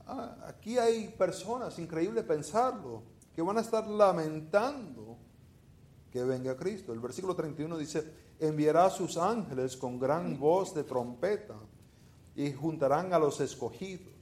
Ah, 0.06 0.36
aquí 0.46 0.78
hay 0.78 1.08
personas, 1.08 1.78
increíble 1.78 2.22
pensarlo, 2.22 3.02
que 3.34 3.42
van 3.42 3.58
a 3.58 3.60
estar 3.60 3.86
lamentando 3.86 5.18
que 6.12 6.22
venga 6.22 6.56
Cristo. 6.56 6.92
El 6.92 7.00
versículo 7.00 7.34
31 7.34 7.76
dice, 7.76 8.04
enviará 8.38 8.86
a 8.86 8.90
sus 8.90 9.16
ángeles 9.16 9.76
con 9.76 9.98
gran 9.98 10.38
voz 10.38 10.72
de 10.74 10.84
trompeta 10.84 11.56
y 12.36 12.52
juntarán 12.52 13.12
a 13.12 13.18
los 13.18 13.40
escogidos. 13.40 14.14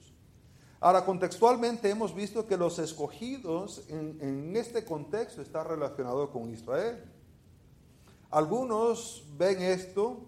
Ahora, 0.79 1.05
contextualmente 1.05 1.89
hemos 1.89 2.13
visto 2.13 2.45
que 2.45 2.57
los 2.57 2.79
escogidos 2.79 3.83
en, 3.89 4.55
este 4.55 4.83
contexto 4.83 5.41
está 5.41 5.63
relacionado 5.63 6.31
con 6.31 6.49
Israel. 6.49 7.03
Algunos 8.31 9.23
ven 9.37 9.61
esto 9.61 10.19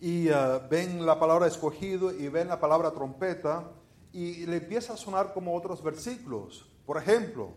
y 0.00 0.30
ah, 0.30 0.66
ven 0.70 1.04
la 1.04 1.18
palabra 1.18 1.46
escogido 1.46 2.12
y 2.12 2.28
ven 2.28 2.48
la 2.48 2.58
palabra 2.58 2.90
trompeta 2.90 3.72
y 4.12 4.46
le 4.46 4.56
empieza 4.56 4.94
a 4.94 4.96
sonar 4.96 5.32
como 5.32 5.54
otros 5.54 5.82
versículos. 5.82 6.64
Por 6.86 6.96
ejemplo, 6.96 7.50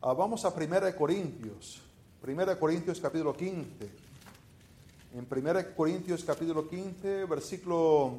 ah, 0.00 0.12
vamos 0.12 0.44
a 0.44 0.48
1 0.48 0.96
Corintios, 0.96 1.80
1 2.26 2.58
Corintios 2.58 3.00
capítulo 3.00 3.36
15. 3.36 4.08
En 5.14 5.26
1 5.30 5.74
Corintios 5.76 6.24
capítulo 6.24 6.68
15, 6.68 7.24
versículo 7.24 8.14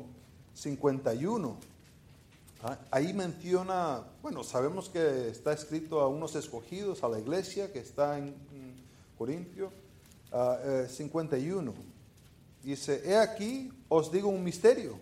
51. 0.53 1.57
Ah, 2.63 2.77
ahí 2.91 3.13
menciona, 3.13 4.03
bueno, 4.21 4.43
sabemos 4.43 4.89
que 4.89 5.29
está 5.29 5.53
escrito 5.53 6.01
a 6.01 6.07
unos 6.07 6.35
escogidos, 6.35 7.03
a 7.03 7.09
la 7.09 7.19
iglesia 7.19 7.71
que 7.71 7.79
está 7.79 8.17
en, 8.17 8.35
Corintio, 9.17 9.71
51. 10.31 10.31
Ah, 10.31 10.57
eh, 10.63 11.89
Dice, 12.63 13.01
he 13.05 13.17
aquí, 13.17 13.71
os 13.87 14.11
digo 14.11 14.29
un 14.29 14.43
misterio. 14.43 14.99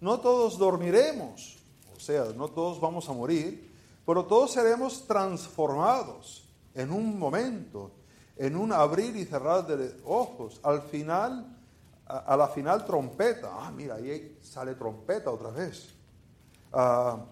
No 0.00 0.20
todos 0.20 0.58
dormiremos 0.58 1.57
o 1.98 2.00
sea, 2.00 2.26
no 2.36 2.46
todos 2.46 2.80
vamos 2.80 3.08
a 3.08 3.12
morir, 3.12 3.68
pero 4.06 4.24
todos 4.24 4.52
seremos 4.52 5.04
transformados 5.04 6.48
en 6.74 6.92
un 6.92 7.18
momento, 7.18 7.90
en 8.36 8.56
un 8.56 8.72
abrir 8.72 9.16
y 9.16 9.24
cerrar 9.24 9.66
de 9.66 10.00
ojos. 10.04 10.60
Al 10.62 10.82
final, 10.82 11.58
a, 12.06 12.36
la 12.36 12.46
final 12.46 12.86
trompeta. 12.86 13.50
Ah, 13.52 13.72
mira, 13.72 13.96
ahí 13.96 14.38
sale 14.40 14.76
trompeta 14.76 15.32
otra 15.32 15.50
vez. 15.50 15.92
Ah, 16.72 17.26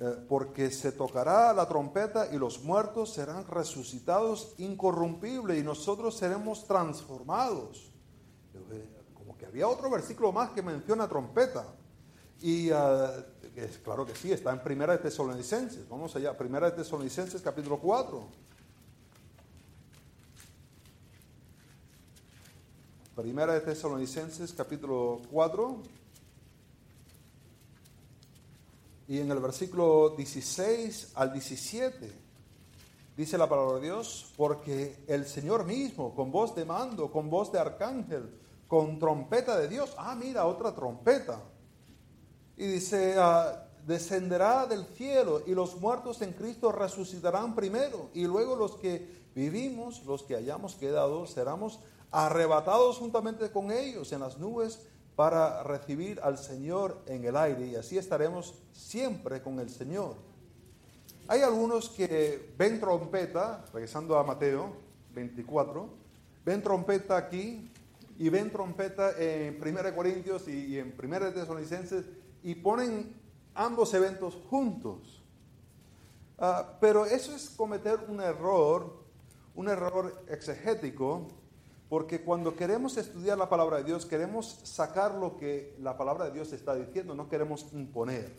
eh, 0.00 0.16
porque 0.28 0.72
se 0.72 0.90
tocará 0.90 1.52
la 1.52 1.68
trompeta 1.68 2.28
y 2.32 2.38
los 2.38 2.62
muertos 2.64 3.14
serán 3.14 3.46
resucitados 3.46 4.54
incorrumpibles 4.58 5.60
y 5.60 5.62
nosotros 5.62 6.16
seremos 6.16 6.66
transformados. 6.66 7.92
Eh, 8.72 9.04
como 9.14 9.36
que 9.38 9.46
había 9.46 9.68
otro 9.68 9.88
versículo 9.88 10.32
más 10.32 10.50
que 10.50 10.60
menciona 10.60 11.08
trompeta. 11.08 11.66
Y 12.40 12.70
ah, 12.70 13.12
es, 13.58 13.78
claro 13.78 14.06
que 14.06 14.14
sí, 14.14 14.32
está 14.32 14.52
en 14.52 14.62
Primera 14.62 14.92
de 14.92 14.98
Tesalonicenses. 14.98 15.88
Vamos 15.88 16.14
allá, 16.16 16.36
Primera 16.36 16.70
de 16.70 16.76
Tesalonicenses 16.76 17.42
capítulo 17.42 17.78
4. 17.78 18.26
Primera 23.16 23.54
de 23.54 23.60
Tesalonicenses 23.60 24.52
capítulo 24.52 25.20
4. 25.30 25.82
Y 29.08 29.18
en 29.18 29.30
el 29.30 29.40
versículo 29.40 30.10
16 30.16 31.12
al 31.14 31.32
17 31.32 32.12
dice 33.16 33.38
la 33.38 33.48
palabra 33.48 33.76
de 33.76 33.86
Dios, 33.86 34.32
porque 34.36 35.02
el 35.08 35.26
Señor 35.26 35.64
mismo, 35.64 36.14
con 36.14 36.30
voz 36.30 36.54
de 36.54 36.64
mando, 36.64 37.10
con 37.10 37.28
voz 37.28 37.50
de 37.50 37.58
arcángel, 37.58 38.38
con 38.68 38.98
trompeta 38.98 39.58
de 39.58 39.66
Dios, 39.66 39.94
ah, 39.98 40.14
mira, 40.14 40.46
otra 40.46 40.74
trompeta 40.74 41.42
y 42.58 42.66
dice, 42.66 43.14
ah, 43.16 43.64
descenderá 43.86 44.66
del 44.66 44.84
cielo 44.84 45.42
y 45.46 45.54
los 45.54 45.80
muertos 45.80 46.20
en 46.20 46.32
Cristo 46.32 46.72
resucitarán 46.72 47.54
primero 47.54 48.10
y 48.12 48.24
luego 48.24 48.56
los 48.56 48.76
que 48.76 49.16
vivimos 49.34 50.04
los 50.04 50.24
que 50.24 50.34
hayamos 50.34 50.74
quedado, 50.74 51.26
seremos 51.26 51.78
arrebatados 52.10 52.98
juntamente 52.98 53.50
con 53.52 53.70
ellos 53.70 54.12
en 54.12 54.20
las 54.20 54.38
nubes 54.38 54.80
para 55.14 55.62
recibir 55.62 56.20
al 56.22 56.36
Señor 56.36 57.00
en 57.06 57.24
el 57.24 57.36
aire 57.36 57.66
y 57.66 57.76
así 57.76 57.96
estaremos 57.96 58.54
siempre 58.72 59.40
con 59.40 59.60
el 59.60 59.70
Señor. 59.70 60.16
Hay 61.28 61.42
algunos 61.42 61.88
que 61.90 62.54
ven 62.58 62.80
trompeta, 62.80 63.64
regresando 63.72 64.18
a 64.18 64.24
Mateo 64.24 64.72
24, 65.14 65.88
ven 66.44 66.62
trompeta 66.62 67.16
aquí 67.16 67.70
y 68.18 68.28
ven 68.28 68.50
trompeta 68.50 69.12
en 69.18 69.62
1 69.62 69.94
Corintios 69.94 70.48
y, 70.48 70.78
en 70.78 70.94
1 71.00 71.32
Tesalonicenses 71.32 72.04
y 72.42 72.54
ponen 72.54 73.14
ambos 73.54 73.92
eventos 73.94 74.38
juntos. 74.48 75.22
Ah, 76.38 76.76
pero 76.80 77.04
eso 77.04 77.34
es 77.34 77.50
cometer 77.50 77.98
un 78.08 78.20
error, 78.20 79.02
un 79.54 79.68
error 79.68 80.24
exegético 80.28 81.26
porque 81.88 82.20
cuando 82.20 82.54
queremos 82.54 82.96
estudiar 82.98 83.38
la 83.38 83.48
palabra 83.48 83.78
de 83.78 83.84
Dios, 83.84 84.04
queremos 84.04 84.60
sacar 84.62 85.14
lo 85.14 85.36
que 85.36 85.74
la 85.80 85.96
palabra 85.96 86.26
de 86.26 86.32
Dios 86.32 86.52
está 86.52 86.74
diciendo, 86.74 87.14
no 87.14 87.28
queremos 87.28 87.72
imponer. 87.72 88.30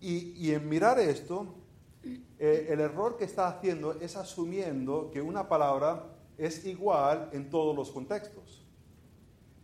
Y, 0.00 0.50
en 0.50 0.66
mirar 0.66 0.98
esto, 0.98 1.54
eh, 2.02 2.68
el 2.70 2.80
error 2.80 3.18
que 3.18 3.24
está 3.24 3.48
haciendo 3.48 3.92
es 4.00 4.16
asumiendo 4.16 5.10
que 5.10 5.20
una 5.20 5.46
palabra 5.46 6.06
es 6.38 6.64
igual 6.64 7.28
en 7.32 7.50
todos 7.50 7.76
los 7.76 7.90
contextos. 7.90 8.64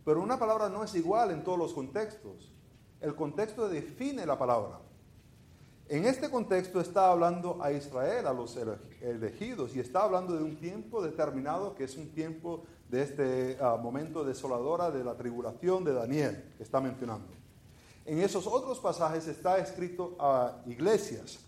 Pero 0.05 0.21
una 0.21 0.37
palabra 0.37 0.69
no 0.69 0.83
es 0.83 0.93
igual 0.93 1.31
en 1.31 1.43
todos 1.43 1.57
los 1.57 1.73
contextos. 1.73 2.53
El 2.99 3.15
contexto 3.15 3.69
define 3.69 4.25
la 4.25 4.37
palabra. 4.37 4.79
En 5.89 6.03
este 6.05 6.29
contexto 6.29 6.81
está 6.81 7.11
hablando 7.11 7.59
a 7.61 7.71
Israel, 7.71 8.27
a 8.27 8.33
los 8.33 8.57
elegidos, 9.01 9.73
y 9.75 9.79
está 9.79 10.03
hablando 10.03 10.35
de 10.35 10.43
un 10.43 10.57
tiempo 10.57 11.01
determinado 11.01 11.75
que 11.75 11.85
es 11.85 11.95
un 11.95 12.09
tiempo 12.09 12.65
de 12.89 13.03
este 13.03 13.57
ah, 13.61 13.77
momento 13.81 14.25
desoladora 14.25 14.91
de 14.91 15.03
la 15.03 15.15
tribulación 15.15 15.85
de 15.85 15.93
Daniel, 15.93 16.53
que 16.57 16.63
está 16.63 16.81
mencionando. 16.81 17.27
En 18.05 18.19
esos 18.19 18.47
otros 18.47 18.79
pasajes 18.79 19.27
está 19.27 19.59
escrito 19.59 20.15
a 20.19 20.61
iglesias. 20.65 21.39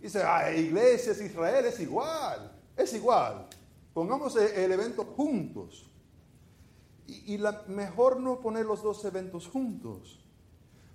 Dice, 0.00 0.22
a 0.22 0.54
iglesias, 0.54 1.20
Israel 1.20 1.66
es 1.66 1.80
igual, 1.80 2.52
es 2.76 2.94
igual. 2.94 3.46
Pongamos 3.92 4.36
el 4.36 4.72
evento 4.72 5.04
juntos. 5.04 5.90
Y, 7.06 7.34
y 7.34 7.38
la, 7.38 7.64
mejor 7.68 8.20
no 8.20 8.40
poner 8.40 8.64
los 8.64 8.82
dos 8.82 9.04
eventos 9.04 9.48
juntos. 9.48 10.20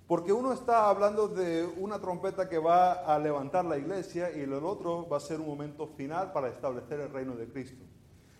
Porque 0.06 0.32
uno 0.32 0.52
está 0.52 0.90
hablando 0.90 1.28
de 1.28 1.64
una 1.78 1.98
trompeta 1.98 2.48
que 2.48 2.58
va 2.58 2.92
a 2.92 3.18
levantar 3.18 3.64
la 3.64 3.78
iglesia 3.78 4.30
y 4.36 4.40
el 4.40 4.52
otro 4.52 5.08
va 5.08 5.16
a 5.16 5.20
ser 5.20 5.40
un 5.40 5.46
momento 5.46 5.86
final 5.86 6.30
para 6.32 6.48
establecer 6.48 7.00
el 7.00 7.10
reino 7.10 7.34
de 7.36 7.48
Cristo. 7.48 7.82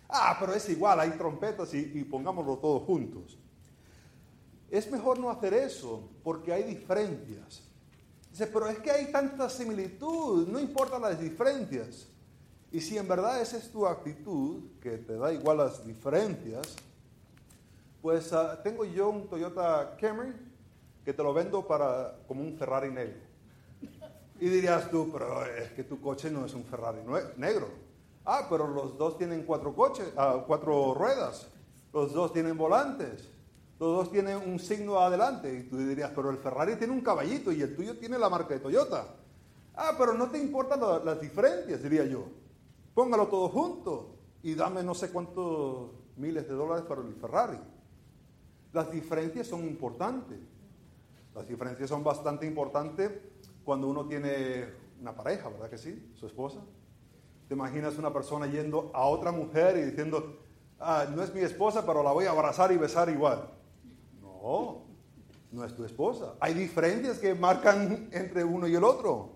Ah, 0.07 0.37
pero 0.39 0.53
es 0.53 0.69
igual, 0.69 0.99
hay 0.99 1.11
trompetas 1.11 1.73
y, 1.73 2.03
pongámoslo 2.03 2.57
todos 2.57 2.83
juntos. 2.83 3.39
Es 4.69 4.91
mejor 4.91 5.17
no 5.17 5.31
hacer 5.31 5.55
eso 5.55 6.07
porque 6.23 6.53
hay 6.53 6.63
diferencias. 6.63 7.63
Dice, 8.29 8.45
pero 8.47 8.67
es 8.67 8.77
que 8.79 8.91
hay 8.91 9.11
tanta 9.11 9.49
similitud, 9.49 10.47
no 10.47 10.59
importan 10.59 11.01
las 11.01 11.19
diferencias. 11.19 12.07
Y 12.71 12.79
si 12.79 12.97
en 12.97 13.07
verdad 13.07 13.41
esa 13.41 13.57
es 13.57 13.71
tu 13.71 13.87
actitud, 13.87 14.61
que 14.81 14.97
te 14.97 15.15
da 15.15 15.33
igual 15.33 15.57
las 15.57 15.85
diferencias, 15.85 16.75
pues 18.03 18.31
ah, 18.33 18.61
tengo 18.61 18.85
yo 18.85 19.09
un 19.09 19.27
Toyota 19.27 19.95
Camry 19.99 20.33
que 21.05 21.13
te 21.13 21.21
lo 21.21 21.33
vendo 21.33 21.65
para, 21.65 22.17
como 22.27 22.41
un 22.41 22.57
Ferrari 22.57 22.89
negro. 22.89 23.19
Y 24.39 24.49
dirías 24.49 24.89
tú, 24.89 25.09
pero 25.13 25.45
es 25.45 25.71
que 25.71 25.83
tu 25.83 26.01
coche 26.01 26.29
no 26.31 26.45
es 26.45 26.53
un 26.53 26.65
Ferrari 26.65 26.99
negro. 27.37 27.69
Ah, 28.25 28.47
pero 28.49 28.67
los 28.67 28.97
dos 28.97 29.17
tienen 29.17 29.43
cuatro 29.43 29.73
coches, 29.73 30.11
ah, 30.17 30.43
cuatro 30.45 30.95
ruedas. 30.95 31.47
Los 31.93 32.11
dos 32.11 32.33
tienen 32.33 32.57
volantes. 32.57 33.29
Los 33.79 33.97
dos 33.97 34.11
tienen 34.11 34.37
un 34.37 34.59
signo 34.59 34.99
adelante. 34.99 35.53
Y 35.53 35.63
tú 35.63 35.77
dirías, 35.77 36.11
pero 36.13 36.31
el 36.31 36.37
Ferrari 36.37 36.75
tiene 36.75 36.91
un 36.91 37.01
caballito 37.01 37.51
y 37.51 37.61
el 37.61 37.75
tuyo 37.75 37.97
tiene 37.97 38.17
la 38.17 38.27
marca 38.27 38.55
de 38.55 38.59
Toyota. 38.59 39.05
Ah, 39.75 39.91
pero 39.97 40.13
no 40.13 40.29
te 40.29 40.39
importan 40.39 40.79
las 41.05 41.21
diferencias, 41.21 41.83
diría 41.83 42.05
yo. 42.05 42.25
Póngalo 42.95 43.27
todo 43.27 43.47
junto 43.49 44.15
y 44.41 44.55
dame 44.55 44.81
no 44.81 44.95
sé 44.95 45.11
cuántos 45.11 45.91
miles 46.17 46.47
de 46.47 46.55
dólares 46.55 46.85
para 46.85 47.01
el 47.01 47.13
Ferrari. 47.13 47.59
Las 48.73 48.91
diferencias 48.91 49.47
son 49.47 49.65
importantes. 49.65 50.39
Las 51.35 51.47
diferencias 51.49 51.89
son 51.89 52.01
bastante 52.01 52.45
importantes 52.45 53.11
cuando 53.65 53.89
uno 53.89 54.07
tiene 54.07 54.69
una 55.01 55.13
pareja, 55.13 55.49
¿verdad 55.49 55.69
que 55.69 55.77
sí? 55.77 56.11
Su 56.15 56.27
esposa. 56.27 56.61
¿Te 57.49 57.55
imaginas 57.55 57.97
una 57.97 58.13
persona 58.13 58.47
yendo 58.47 58.89
a 58.93 59.05
otra 59.05 59.33
mujer 59.33 59.77
y 59.77 59.81
diciendo, 59.81 60.39
ah, 60.79 61.05
no 61.13 61.21
es 61.21 61.33
mi 61.33 61.41
esposa, 61.41 61.85
pero 61.85 62.01
la 62.01 62.13
voy 62.13 62.25
a 62.25 62.31
abrazar 62.31 62.71
y 62.71 62.77
besar 62.77 63.09
igual? 63.09 63.49
No, 64.21 64.85
no 65.51 65.65
es 65.65 65.75
tu 65.75 65.83
esposa. 65.83 66.35
Hay 66.39 66.53
diferencias 66.53 67.19
que 67.19 67.35
marcan 67.35 68.09
entre 68.13 68.45
uno 68.45 68.65
y 68.65 68.75
el 68.75 68.83
otro. 68.85 69.33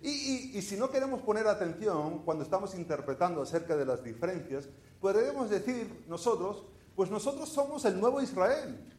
Y, 0.00 0.52
y, 0.54 0.62
si 0.62 0.76
no 0.76 0.90
queremos 0.90 1.20
poner 1.22 1.46
atención 1.46 2.20
cuando 2.24 2.42
estamos 2.44 2.74
interpretando 2.74 3.42
acerca 3.42 3.76
de 3.76 3.86
las 3.86 4.02
diferencias, 4.02 4.68
podríamos 5.00 5.48
decir 5.48 6.04
nosotros, 6.08 6.64
pues 6.94 7.10
nosotros 7.10 7.48
somos 7.48 7.84
el 7.84 8.00
nuevo 8.00 8.20
Israel. 8.20 8.93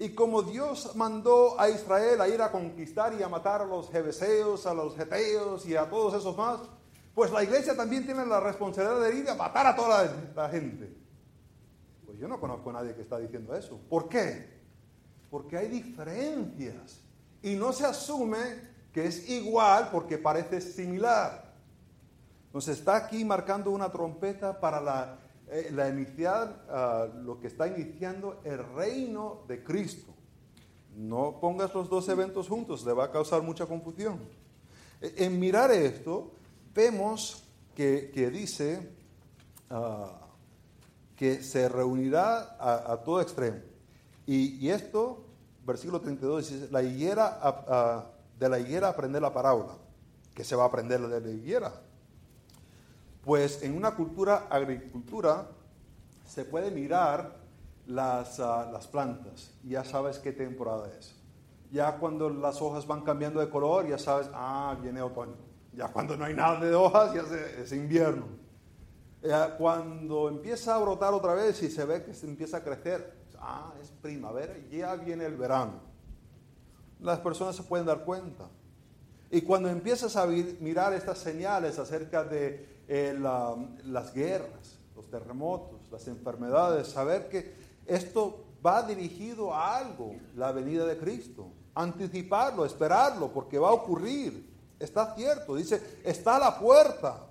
Y 0.00 0.10
como 0.10 0.42
Dios 0.42 0.94
mandó 0.94 1.60
a 1.60 1.68
Israel 1.68 2.20
a 2.20 2.28
ir 2.28 2.40
a 2.40 2.52
conquistar 2.52 3.14
y 3.18 3.22
a 3.22 3.28
matar 3.28 3.62
a 3.62 3.64
los 3.64 3.90
jebeseos, 3.90 4.64
a 4.66 4.72
los 4.72 4.96
geteos 4.96 5.66
y 5.66 5.74
a 5.74 5.88
todos 5.90 6.14
esos 6.14 6.36
más, 6.36 6.60
pues 7.14 7.32
la 7.32 7.42
iglesia 7.42 7.76
también 7.76 8.04
tiene 8.04 8.24
la 8.24 8.38
responsabilidad 8.38 9.00
de 9.00 9.16
ir 9.16 9.28
a 9.28 9.34
matar 9.34 9.66
a 9.66 9.74
toda 9.74 10.08
la, 10.36 10.48
gente. 10.48 10.96
Pues 12.06 12.16
yo 12.16 12.28
no 12.28 12.38
conozco 12.38 12.70
a 12.70 12.74
nadie 12.74 12.94
que 12.94 13.02
está 13.02 13.18
diciendo 13.18 13.56
eso. 13.56 13.80
¿Por 13.88 14.08
qué? 14.08 14.60
Porque 15.30 15.56
hay 15.56 15.66
diferencias 15.66 17.00
y 17.42 17.56
no 17.56 17.72
se 17.72 17.84
asume 17.84 18.38
que 18.92 19.06
es 19.06 19.28
igual 19.28 19.88
porque 19.90 20.16
parece 20.16 20.60
similar. 20.60 21.54
Entonces 22.46 22.78
está 22.78 22.96
aquí 22.96 23.24
marcando 23.24 23.72
una 23.72 23.90
trompeta 23.90 24.60
para 24.60 24.80
la 24.80 25.18
eh, 25.50 25.70
la 25.72 25.88
inicial, 25.88 26.62
ah, 26.68 27.06
lo 27.22 27.40
que 27.40 27.46
está 27.46 27.66
iniciando 27.66 28.40
el 28.44 28.58
reino 28.74 29.44
de 29.48 29.64
Cristo. 29.64 30.14
No 30.94 31.38
pongas 31.40 31.72
los 31.74 31.88
dos 31.88 32.08
eventos 32.08 32.48
juntos, 32.48 32.84
le 32.84 32.92
va 32.92 33.04
a 33.04 33.10
causar 33.10 33.42
mucha 33.42 33.64
confusión. 33.64 34.18
E, 35.00 35.24
en 35.24 35.38
mirar 35.38 35.70
esto, 35.70 36.32
vemos 36.74 37.44
que, 37.74 38.10
dice 38.30 38.90
ah, 39.70 40.20
que 41.16 41.42
se 41.42 41.68
reunirá 41.68 42.56
a, 42.60 42.96
todo 43.02 43.20
extremo. 43.20 43.58
Y, 44.26 44.68
esto, 44.68 45.24
versículo 45.64 46.00
32, 46.00 46.50
dice, 46.50 46.68
la 46.70 46.82
higuera, 46.82 48.12
de 48.38 48.48
la 48.48 48.58
higuera 48.58 48.88
aprender 48.88 49.22
la 49.22 49.32
parábola, 49.32 49.78
que 50.34 50.44
se 50.44 50.54
va 50.54 50.64
a 50.64 50.66
aprender 50.66 51.00
de 51.00 51.20
la 51.20 51.30
higuera 51.30 51.87
pues 53.28 53.62
en 53.62 53.76
una 53.76 53.90
cultura 53.94 54.46
agricultura 54.48 55.48
se 56.24 56.46
puede 56.46 56.70
mirar 56.70 57.36
las, 57.86 58.40
ah, 58.40 58.70
las 58.72 58.86
plantas 58.86 59.52
ya 59.62 59.84
sabes 59.84 60.18
qué 60.18 60.32
temporada 60.32 60.90
es. 60.98 61.14
Ya 61.70 61.98
cuando 61.98 62.30
las 62.30 62.62
hojas 62.62 62.86
van 62.86 63.02
cambiando 63.02 63.40
de 63.40 63.50
color, 63.50 63.86
ya 63.86 63.98
sabes, 63.98 64.30
ah, 64.32 64.74
viene 64.80 65.02
otoño. 65.02 65.36
Ya 65.74 65.88
cuando 65.88 66.16
no 66.16 66.24
hay 66.24 66.32
nada 66.32 66.58
de 66.58 66.74
hojas, 66.74 67.12
ya 67.12 67.22
es 67.62 67.70
invierno. 67.72 68.24
Ya 69.20 69.58
cuando 69.58 70.30
empieza 70.30 70.76
a 70.76 70.78
brotar 70.78 71.12
otra 71.12 71.34
vez 71.34 71.62
y 71.62 71.70
se 71.70 71.84
ve 71.84 72.02
que 72.04 72.14
se 72.14 72.26
empieza 72.26 72.56
a 72.56 72.64
crecer, 72.64 73.14
ah, 73.40 73.74
es 73.82 73.90
primavera, 73.90 74.54
ya 74.70 74.94
viene 74.94 75.26
el 75.26 75.36
verano. 75.36 75.82
Las 77.00 77.18
personas 77.18 77.54
se 77.56 77.62
pueden 77.62 77.84
dar 77.84 78.06
cuenta. 78.06 78.48
Y 79.30 79.42
cuando 79.42 79.68
empiezas 79.68 80.16
a 80.16 80.26
mirar 80.26 80.94
estas 80.94 81.18
señales 81.18 81.78
acerca 81.78 82.24
de 82.24 82.77
las 82.88 84.14
guerras, 84.14 84.78
los 84.96 85.08
terremotos, 85.10 85.90
las 85.90 86.08
enfermedades, 86.08 86.88
saber 86.88 87.28
que 87.28 87.54
esto 87.86 88.44
va 88.64 88.82
dirigido 88.82 89.52
a 89.52 89.76
algo, 89.76 90.16
la 90.34 90.52
venida 90.52 90.86
de 90.86 90.98
Cristo. 90.98 91.52
Anticiparlo, 91.74 92.64
esperarlo, 92.64 93.28
porque 93.32 93.58
va 93.58 93.68
a 93.68 93.72
ocurrir. 93.72 94.48
Está 94.78 95.14
cierto, 95.14 95.54
dice, 95.54 96.00
está 96.02 96.36
a 96.36 96.38
la 96.38 96.58
puerta. 96.58 97.26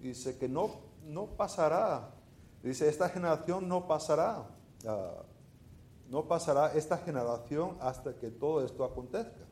Dice 0.00 0.36
que 0.36 0.48
no, 0.48 0.70
no 1.04 1.26
pasará. 1.26 2.10
Dice, 2.62 2.88
esta 2.88 3.08
generación 3.08 3.68
no 3.68 3.86
pasará. 3.86 4.46
Ah, 4.86 5.22
no 6.08 6.26
pasará 6.26 6.72
esta 6.74 6.98
generación 6.98 7.76
hasta 7.80 8.14
que 8.14 8.30
todo 8.30 8.64
esto 8.64 8.84
acontezca 8.84 9.44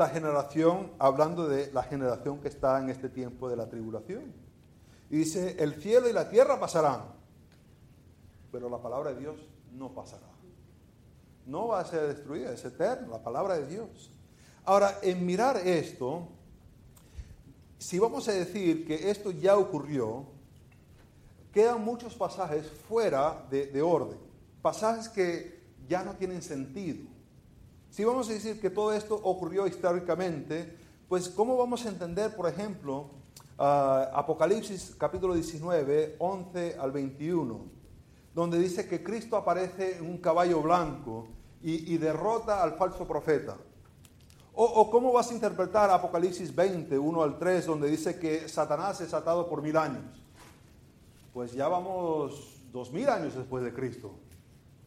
esta 0.00 0.14
generación, 0.14 0.92
hablando 0.98 1.46
de 1.46 1.70
la 1.72 1.82
generación 1.82 2.40
que 2.40 2.48
está 2.48 2.78
en 2.78 2.88
este 2.88 3.10
tiempo 3.10 3.50
de 3.50 3.56
la 3.56 3.68
tribulación. 3.68 4.32
Y 5.10 5.18
dice, 5.18 5.56
el 5.58 5.74
cielo 5.74 6.08
y 6.08 6.14
la 6.14 6.30
tierra 6.30 6.58
pasarán, 6.58 7.02
pero 8.50 8.70
la 8.70 8.80
palabra 8.80 9.12
de 9.12 9.20
Dios 9.20 9.36
no 9.72 9.92
pasará. 9.92 10.26
No 11.44 11.68
va 11.68 11.80
a 11.80 11.84
ser 11.84 12.06
destruida, 12.06 12.50
es 12.50 12.64
eterna, 12.64 13.08
la 13.08 13.22
palabra 13.22 13.58
de 13.58 13.66
Dios. 13.66 14.10
Ahora, 14.64 15.00
en 15.02 15.26
mirar 15.26 15.58
esto, 15.58 16.28
si 17.76 17.98
vamos 17.98 18.26
a 18.28 18.32
decir 18.32 18.86
que 18.86 19.10
esto 19.10 19.30
ya 19.32 19.58
ocurrió, 19.58 20.24
quedan 21.52 21.84
muchos 21.84 22.14
pasajes 22.14 22.66
fuera 22.88 23.46
de 23.50 23.82
orden, 23.82 24.16
pasajes 24.62 25.10
que 25.10 25.60
ya 25.86 26.02
no 26.02 26.14
tienen 26.14 26.40
sentido. 26.40 27.19
Si 27.90 28.04
vamos 28.04 28.30
a 28.30 28.32
decir 28.32 28.60
que 28.60 28.70
todo 28.70 28.92
esto 28.92 29.16
ocurrió 29.16 29.66
históricamente, 29.66 30.76
pues 31.08 31.28
¿cómo 31.28 31.56
vamos 31.56 31.84
a 31.84 31.88
entender, 31.88 32.36
por 32.36 32.48
ejemplo, 32.48 33.10
uh, 33.58 34.14
Apocalipsis 34.14 34.94
capítulo 34.96 35.34
19, 35.34 36.14
11 36.20 36.76
al 36.78 36.92
21, 36.92 37.60
donde 38.32 38.60
dice 38.60 38.86
que 38.86 39.02
Cristo 39.02 39.36
aparece 39.36 39.96
en 39.98 40.06
un 40.06 40.18
caballo 40.18 40.62
blanco 40.62 41.26
y, 41.62 41.98
derrota 41.98 42.62
al 42.62 42.74
falso 42.74 43.08
profeta? 43.08 43.56
O, 44.54 44.64
o, 44.64 44.88
cómo 44.88 45.12
vas 45.12 45.32
a 45.32 45.34
interpretar 45.34 45.90
Apocalipsis 45.90 46.54
20, 46.54 46.96
1 46.96 47.22
al 47.24 47.38
3, 47.40 47.66
donde 47.66 47.90
dice 47.90 48.20
que 48.20 48.48
Satanás 48.48 49.00
es 49.00 49.12
atado 49.12 49.48
por 49.48 49.62
mil 49.62 49.76
años? 49.76 50.04
Pues 51.34 51.52
ya 51.52 51.66
vamos 51.66 52.60
dos 52.72 52.92
mil 52.92 53.08
años 53.08 53.34
después 53.34 53.64
de 53.64 53.74
Cristo. 53.74 54.12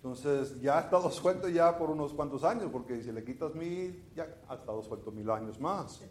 Entonces 0.04 0.60
ya 0.60 0.80
ha 0.80 0.82
estado 0.82 1.10
suelto 1.10 1.48
ya 1.48 1.78
por 1.78 1.90
unos 1.90 2.12
cuantos 2.12 2.44
años, 2.44 2.68
porque 2.70 3.02
si 3.02 3.10
le 3.14 3.24
quitas 3.24 3.56
mil, 3.56 4.04
ya 4.14 4.28
ha 4.50 4.56
estado 4.56 4.84
suelto 4.84 5.14
mil 5.14 5.30
años 5.30 5.62
más. 5.62 6.02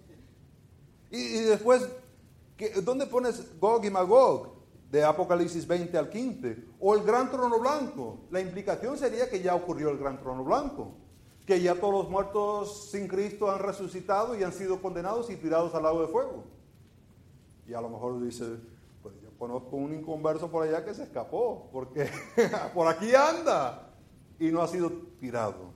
Y, 1.11 1.19
y 1.19 1.41
después, 1.41 1.87
¿qué, 2.57 2.71
¿dónde 2.81 3.05
pones 3.05 3.61
Gog 3.61 3.85
y 3.85 3.91
Magog? 3.91 4.63
De 4.91 5.05
Apocalipsis 5.05 5.67
20 5.67 5.99
al 5.99 6.09
15. 6.09 6.65
O 6.81 6.95
el 6.95 7.03
gran 7.03 7.31
trono 7.31 7.61
blanco. 7.61 8.21
La 8.31 8.41
implicación 8.41 8.97
sería 8.97 9.29
que 9.29 9.43
ya 9.43 9.55
ocurrió 9.55 9.91
el 9.91 9.99
gran 9.99 10.19
trono 10.19 10.43
blanco. 10.43 10.95
Que 11.47 11.61
ya 11.61 11.75
todos 11.75 11.93
los 11.93 12.09
muertos 12.09 12.89
sin 12.91 13.07
Cristo 13.07 13.51
han 13.51 13.59
resucitado 13.59 14.35
y 14.39 14.43
han 14.43 14.55
sido 14.55 14.81
condenados 14.81 15.29
y 15.29 15.37
tirados 15.37 15.75
al 15.75 15.83
lago 15.83 16.01
de 16.01 16.09
fuego. 16.09 16.45
Y 17.69 17.75
a 17.75 17.81
lo 17.83 17.91
mejor 17.91 18.23
dice, 18.23 18.57
conozco 19.43 19.75
un 19.75 19.93
inconverso 19.93 20.49
por 20.49 20.63
allá 20.63 20.85
que 20.85 20.95
se 20.95 21.03
escapó, 21.03 21.69
porque 21.73 22.09
por 22.75 22.87
aquí 22.87 23.13
anda 23.13 23.91
y 24.39 24.53
no 24.53 24.63
ha 24.63 24.69
sido 24.69 24.89
tirado. 25.19 25.73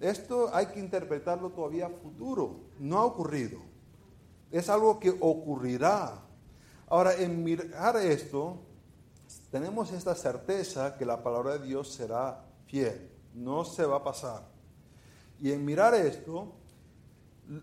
Esto 0.00 0.48
hay 0.50 0.68
que 0.68 0.80
interpretarlo 0.80 1.50
todavía 1.50 1.90
futuro, 1.90 2.60
no 2.78 3.00
ha 3.00 3.04
ocurrido. 3.04 3.58
Es 4.50 4.70
algo 4.70 4.98
que 4.98 5.10
ocurrirá. 5.10 6.22
Ahora, 6.86 7.14
en 7.16 7.44
mirar 7.44 7.98
esto, 7.98 8.56
tenemos 9.50 9.92
esta 9.92 10.14
certeza 10.14 10.96
que 10.96 11.04
la 11.04 11.22
palabra 11.22 11.58
de 11.58 11.66
Dios 11.66 11.92
será 11.92 12.46
fiel, 12.64 13.10
no 13.34 13.66
se 13.66 13.84
va 13.84 13.96
a 13.96 14.04
pasar. 14.04 14.48
Y 15.38 15.52
en 15.52 15.66
mirar 15.66 15.92
esto, 15.92 16.54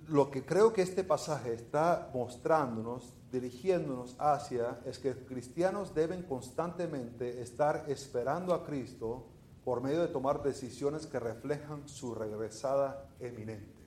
lo 0.10 0.30
que 0.30 0.46
creo 0.46 0.72
que 0.72 0.84
este 0.84 1.04
pasaje 1.04 1.56
está 1.56 2.12
mostrándonos, 2.14 3.16
dirigiéndonos 3.32 4.16
hacia, 4.20 4.82
es 4.86 5.00
que 5.00 5.16
cristianos 5.26 5.96
deben 5.96 6.24
constantemente 6.24 7.42
estar 7.42 7.86
esperando 7.88 8.54
a 8.54 8.66
Cristo 8.66 9.26
por 9.64 9.82
medio 9.82 10.02
de 10.02 10.10
tomar 10.10 10.44
decisiones 10.44 11.08
que 11.08 11.20
reflejan 11.20 11.88
su 11.88 12.14
regresada 12.14 13.10
eminente. 13.20 13.82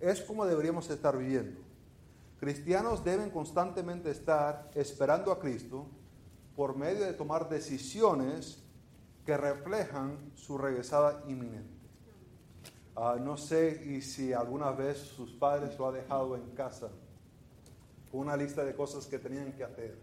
Es 0.00 0.20
como 0.22 0.46
deberíamos 0.46 0.90
estar 0.90 1.16
viviendo. 1.16 1.60
Cristianos 2.40 3.04
deben 3.04 3.30
constantemente 3.30 4.10
estar 4.10 4.70
esperando 4.74 5.30
a 5.30 5.38
Cristo 5.38 5.86
por 6.56 6.76
medio 6.76 7.04
de 7.04 7.12
tomar 7.12 7.48
decisiones 7.48 8.62
que 9.24 9.36
reflejan 9.36 10.32
su 10.34 10.56
regresada 10.58 11.22
inminente. 11.28 11.78
Uh, 12.96 13.20
no 13.20 13.36
sé 13.36 13.82
y 13.86 14.02
si 14.02 14.32
alguna 14.32 14.72
vez 14.72 14.98
sus 14.98 15.32
padres 15.32 15.78
lo 15.78 15.86
ha 15.86 15.92
dejado 15.92 16.34
en 16.36 16.50
casa 16.50 16.90
con 18.10 18.20
una 18.20 18.36
lista 18.36 18.64
de 18.64 18.74
cosas 18.74 19.06
que 19.06 19.18
tenían 19.18 19.52
que 19.52 19.64
hacer. 19.64 19.98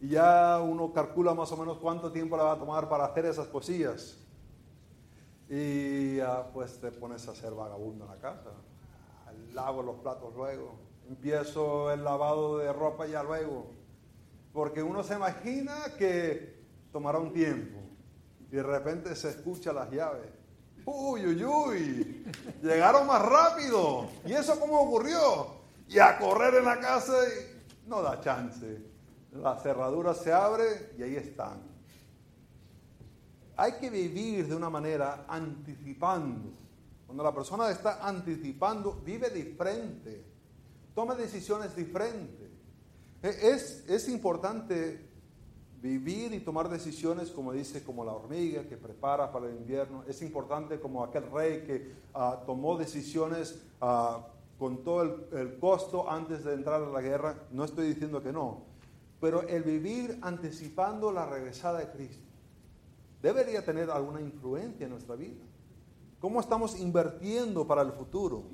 Y 0.00 0.08
ya 0.08 0.60
uno 0.60 0.92
calcula 0.92 1.34
más 1.34 1.50
o 1.52 1.56
menos 1.56 1.78
cuánto 1.78 2.12
tiempo 2.12 2.36
le 2.36 2.42
va 2.42 2.52
a 2.52 2.58
tomar 2.58 2.88
para 2.88 3.04
hacer 3.04 3.26
esas 3.26 3.46
cosillas. 3.48 4.18
Y 5.48 6.20
uh, 6.20 6.52
pues 6.52 6.80
te 6.80 6.90
pones 6.90 7.26
a 7.28 7.34
ser 7.34 7.54
vagabundo 7.54 8.04
en 8.04 8.10
la 8.10 8.18
casa. 8.18 8.50
Lavo 9.52 9.82
los 9.82 9.96
platos 9.96 10.34
luego. 10.34 10.74
Empiezo 11.08 11.92
el 11.92 12.04
lavado 12.04 12.58
de 12.58 12.72
ropa 12.72 13.06
ya 13.06 13.22
luego. 13.22 13.70
Porque 14.52 14.82
uno 14.82 15.02
se 15.02 15.14
imagina 15.14 15.74
que 15.96 16.62
tomará 16.92 17.18
un 17.18 17.32
tiempo. 17.32 17.78
Y 18.50 18.56
de 18.56 18.62
repente 18.62 19.14
se 19.14 19.30
escucha 19.30 19.72
las 19.72 19.90
llaves 19.90 20.36
uy, 20.86 21.26
uy, 21.26 21.44
uy, 21.44 22.24
llegaron 22.62 23.06
más 23.06 23.20
rápido. 23.22 24.08
¿Y 24.24 24.32
eso 24.32 24.58
cómo 24.58 24.80
ocurrió? 24.80 25.55
Y 25.88 25.98
a 25.98 26.18
correr 26.18 26.54
en 26.54 26.64
la 26.64 26.80
casa 26.80 27.14
y 27.28 27.88
no 27.88 28.02
da 28.02 28.20
chance. 28.20 28.82
La 29.32 29.58
cerradura 29.58 30.14
se 30.14 30.32
abre 30.32 30.92
y 30.98 31.02
ahí 31.02 31.16
están. 31.16 31.60
Hay 33.56 33.72
que 33.72 33.88
vivir 33.90 34.48
de 34.48 34.54
una 34.54 34.68
manera 34.68 35.24
anticipando. 35.28 36.52
Cuando 37.06 37.22
la 37.22 37.32
persona 37.32 37.70
está 37.70 38.06
anticipando, 38.06 39.00
vive 39.04 39.30
diferente, 39.30 40.24
toma 40.94 41.14
decisiones 41.14 41.74
diferentes. 41.74 42.50
E, 43.22 43.28
es, 43.28 43.84
es 43.88 44.08
importante 44.08 45.06
vivir 45.80 46.32
y 46.34 46.40
tomar 46.40 46.68
decisiones, 46.68 47.30
como 47.30 47.52
dice, 47.52 47.84
como 47.84 48.04
la 48.04 48.12
hormiga 48.12 48.64
que 48.64 48.76
prepara 48.76 49.30
para 49.30 49.46
el 49.46 49.56
invierno. 49.56 50.04
Es 50.08 50.20
importante 50.22 50.80
como 50.80 51.04
aquel 51.04 51.30
rey 51.30 51.62
que 51.64 51.94
uh, 52.14 52.44
tomó 52.44 52.76
decisiones 52.76 53.62
uh, 53.80 54.20
con 54.58 54.82
todo 54.82 55.28
el, 55.32 55.58
costo 55.58 56.10
antes 56.10 56.44
de 56.44 56.54
entrar 56.54 56.82
a 56.82 56.88
la 56.88 57.00
guerra. 57.00 57.46
No 57.50 57.64
estoy 57.64 57.88
diciendo 57.88 58.22
que 58.22 58.32
no, 58.32 58.64
pero 59.20 59.42
el 59.42 59.62
vivir 59.62 60.18
anticipando 60.22 61.12
la 61.12 61.26
regresada 61.26 61.78
de 61.80 61.90
Cristo 61.90 62.24
debería 63.22 63.64
tener 63.64 63.90
alguna 63.90 64.20
influencia 64.20 64.84
en 64.84 64.90
nuestra 64.90 65.16
vida. 65.16 65.44
¿Cómo 66.20 66.40
estamos 66.40 66.78
invirtiendo 66.78 67.66
para 67.66 67.82
el 67.82 67.92
futuro? 67.92 68.44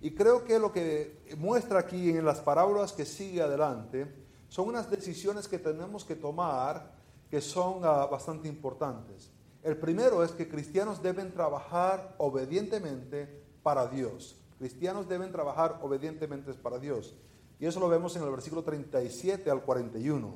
Y 0.00 0.12
creo 0.12 0.44
que 0.44 0.58
lo 0.58 0.72
que 0.72 1.36
muestra 1.38 1.80
aquí 1.80 2.10
en 2.10 2.24
las 2.24 2.40
parábolas 2.40 2.92
que 2.92 3.04
sigue 3.04 3.42
adelante, 3.42 4.06
son 4.48 4.68
unas 4.68 4.90
decisiones 4.90 5.46
que 5.46 5.58
tenemos 5.58 6.04
que 6.04 6.16
tomar 6.16 6.96
que 7.30 7.40
son 7.40 7.78
uh, 7.78 8.08
bastante 8.08 8.48
importantes. 8.48 9.30
El 9.62 9.76
primero 9.76 10.24
es 10.24 10.32
que 10.32 10.48
cristianos 10.48 11.02
deben 11.02 11.32
trabajar 11.32 12.14
obedientemente 12.18 13.44
para 13.62 13.86
Dios. 13.86 14.36
Cristianos 14.58 15.08
deben 15.08 15.32
trabajar 15.32 15.78
obedientemente 15.82 16.52
para 16.54 16.78
Dios. 16.78 17.14
Y 17.60 17.66
eso 17.66 17.80
lo 17.80 17.88
vemos 17.88 18.14
en 18.16 18.22
el 18.22 18.30
versículo 18.30 18.62
37 18.62 19.50
al 19.50 19.62
41. 19.62 20.34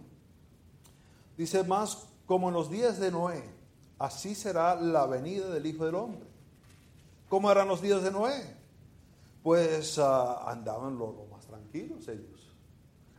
Dice 1.37 1.64
más, 1.64 2.06
como 2.26 2.48
en 2.48 2.54
los 2.54 2.70
días 2.70 2.98
de 2.98 3.11
Noé, 3.11 3.42
así 3.98 4.35
será 4.35 4.74
la 4.74 5.06
venida 5.06 5.48
del 5.50 5.66
Hijo 5.66 5.85
del 5.85 5.94
Hombre. 5.94 6.26
¿Cómo 7.28 7.50
eran 7.50 7.68
los 7.68 7.80
días 7.80 8.02
de 8.02 8.11
Noé? 8.11 8.56
Pues 9.42 9.98
uh, 9.98 10.02
andaban 10.46 10.98
lo, 10.98 11.12
lo 11.12 11.26
más 11.26 11.46
tranquilos 11.46 12.06
ellos 12.08 12.52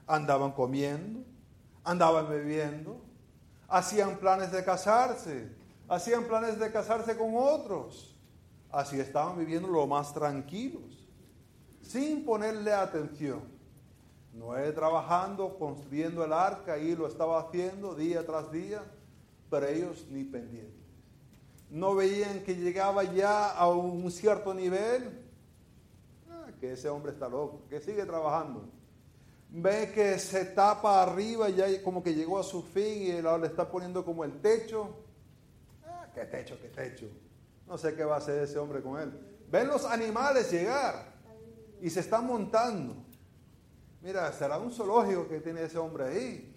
andaban 0.07 0.51
comiendo, 0.51 1.23
andaban 1.83 2.29
bebiendo, 2.29 3.01
hacían 3.67 4.17
planes 4.17 4.51
de 4.51 4.63
casarse, 4.63 5.49
hacían 5.87 6.25
planes 6.25 6.59
de 6.59 6.71
casarse 6.71 7.17
con 7.17 7.33
otros. 7.35 8.12
Así 8.73 8.99
estaban 8.99 9.37
viviendo 9.37 9.69
lo 9.69 9.87
más 9.87 10.13
tranquilos, 10.13 11.07
sin 11.81 12.25
ponerle 12.25 12.73
atención. 12.73 13.41
Noé 14.33 14.71
trabajando, 14.71 15.57
construyendo 15.57 16.25
el 16.25 16.33
arca, 16.33 16.77
y 16.77 16.95
lo 16.95 17.07
estaba 17.07 17.39
haciendo 17.39 17.95
día 17.95 18.25
tras 18.25 18.51
día, 18.51 18.83
pero 19.49 19.67
ellos 19.67 20.07
ni 20.09 20.25
pendientes. 20.25 20.83
No 21.69 21.95
veían 21.95 22.43
que 22.43 22.55
llegaba 22.55 23.03
ya 23.03 23.51
a 23.51 23.69
un 23.69 24.11
cierto 24.11 24.53
nivel, 24.53 25.23
ah, 26.29 26.47
que 26.59 26.73
ese 26.73 26.89
hombre 26.89 27.11
está 27.11 27.29
loco, 27.29 27.61
que 27.69 27.79
sigue 27.79 28.05
trabajando 28.05 28.67
ve 29.55 29.91
que 29.93 30.17
se 30.17 30.45
tapa 30.45 31.03
arriba 31.03 31.47
y 31.47 31.55
ya 31.55 31.83
como 31.83 32.01
que 32.01 32.15
llegó 32.15 32.39
a 32.39 32.43
su 32.43 32.63
fin 32.63 33.03
y 33.03 33.21
le 33.21 33.45
está 33.45 33.69
poniendo 33.69 34.03
como 34.03 34.23
el 34.23 34.41
techo. 34.41 34.97
Ah, 35.85 36.07
qué 36.13 36.25
techo, 36.25 36.57
qué 36.59 36.69
techo. 36.69 37.05
No 37.73 37.79
sé 37.79 37.95
qué 37.95 38.03
va 38.05 38.13
a 38.13 38.17
hacer 38.19 38.43
ese 38.43 38.59
hombre 38.59 38.83
con 38.83 38.99
él. 38.99 39.11
Ven 39.49 39.67
los 39.67 39.83
animales 39.83 40.51
llegar 40.51 41.11
y 41.81 41.89
se 41.89 42.01
están 42.01 42.27
montando. 42.27 42.95
Mira, 43.99 44.31
será 44.31 44.59
un 44.59 44.71
zoológico 44.71 45.27
que 45.27 45.39
tiene 45.39 45.63
ese 45.63 45.79
hombre 45.79 46.07
ahí. 46.07 46.55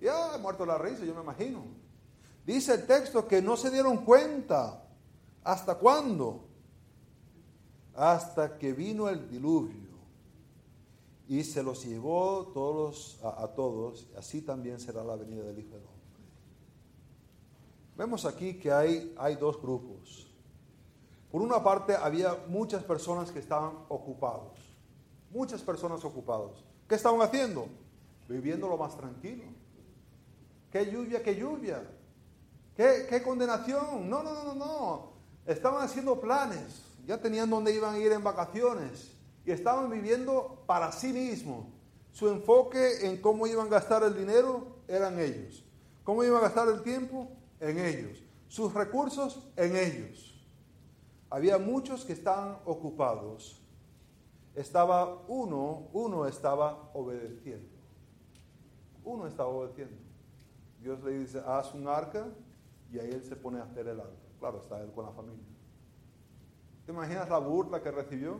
Ya 0.00 0.34
ha 0.34 0.38
muerto 0.38 0.66
la 0.66 0.76
risa, 0.76 1.04
yo 1.04 1.14
me 1.14 1.20
imagino. 1.20 1.62
Dice 2.44 2.74
el 2.74 2.84
texto 2.84 3.28
que 3.28 3.40
no 3.40 3.56
se 3.56 3.70
dieron 3.70 4.04
cuenta. 4.04 4.82
¿Hasta 5.44 5.76
cuándo? 5.76 6.48
Hasta 7.94 8.58
que 8.58 8.72
vino 8.72 9.08
el 9.08 9.30
diluvio 9.30 9.86
y 11.28 11.44
se 11.44 11.62
los 11.62 11.84
llevó 11.84 12.48
todos 12.52 13.20
a, 13.22 13.46
todos, 13.54 14.08
así 14.18 14.42
también 14.42 14.80
será 14.80 15.04
la 15.04 15.14
venida 15.14 15.44
del 15.44 15.60
Hijo 15.60 15.76
del 15.76 15.84
Hombre. 15.84 16.24
Vemos 17.96 18.24
aquí 18.24 18.58
que 18.58 18.72
hay, 18.72 19.14
hay 19.16 19.36
dos 19.36 19.62
grupos. 19.62 20.26
Por 21.30 21.42
una 21.42 21.62
parte 21.62 21.94
había 21.94 22.36
muchas 22.48 22.82
personas 22.84 23.30
que 23.30 23.38
estaban 23.40 23.72
ocupados. 23.88 24.58
muchas 25.30 25.60
personas 25.60 26.02
ocupados. 26.04 26.64
¿Qué 26.88 26.94
estaban 26.94 27.20
haciendo? 27.20 27.66
Viviendo 28.28 28.68
lo 28.68 28.78
más 28.78 28.96
tranquilo. 28.96 29.44
¿Qué 30.70 30.90
lluvia, 30.90 31.22
qué 31.22 31.34
lluvia? 31.34 31.82
¿Qué, 32.76 33.06
qué 33.08 33.22
condenación? 33.22 34.08
No, 34.08 34.22
no, 34.22 34.32
no, 34.32 34.44
no, 34.44 34.54
no. 34.54 35.12
Estaban 35.44 35.82
haciendo 35.84 36.20
planes, 36.20 36.82
ya 37.06 37.18
tenían 37.20 37.50
dónde 37.50 37.74
iban 37.74 37.94
a 37.94 37.98
ir 37.98 38.12
en 38.12 38.24
vacaciones 38.24 39.12
y 39.44 39.50
estaban 39.50 39.90
viviendo 39.90 40.62
para 40.66 40.90
sí 40.92 41.12
mismos. 41.12 41.66
Su 42.12 42.28
enfoque 42.28 43.06
en 43.06 43.20
cómo 43.20 43.46
iban 43.46 43.66
a 43.66 43.70
gastar 43.70 44.02
el 44.04 44.16
dinero 44.16 44.78
eran 44.88 45.18
ellos. 45.18 45.64
¿Cómo 46.02 46.24
iban 46.24 46.38
a 46.38 46.42
gastar 46.42 46.68
el 46.68 46.82
tiempo? 46.82 47.28
En 47.60 47.78
ellos. 47.78 48.22
Sus 48.48 48.72
recursos 48.72 49.46
en 49.56 49.76
ellos. 49.76 50.35
Había 51.30 51.58
muchos 51.58 52.04
que 52.04 52.12
estaban 52.12 52.58
ocupados. 52.64 53.60
Estaba 54.54 55.22
uno, 55.28 55.88
uno 55.92 56.26
estaba 56.26 56.90
obedeciendo. 56.94 57.68
Uno 59.04 59.26
estaba 59.26 59.48
obedeciendo. 59.48 59.96
Dios 60.80 61.02
le 61.02 61.18
dice, 61.18 61.42
haz 61.44 61.74
un 61.74 61.88
arca 61.88 62.26
y 62.92 62.98
ahí 62.98 63.10
él 63.10 63.24
se 63.24 63.36
pone 63.36 63.58
a 63.58 63.64
hacer 63.64 63.88
el 63.88 64.00
arca. 64.00 64.12
Claro, 64.38 64.58
está 64.58 64.80
él 64.80 64.92
con 64.92 65.04
la 65.04 65.12
familia. 65.12 65.44
¿Te 66.84 66.92
imaginas 66.92 67.28
la 67.28 67.38
burla 67.38 67.82
que 67.82 67.90
recibió? 67.90 68.38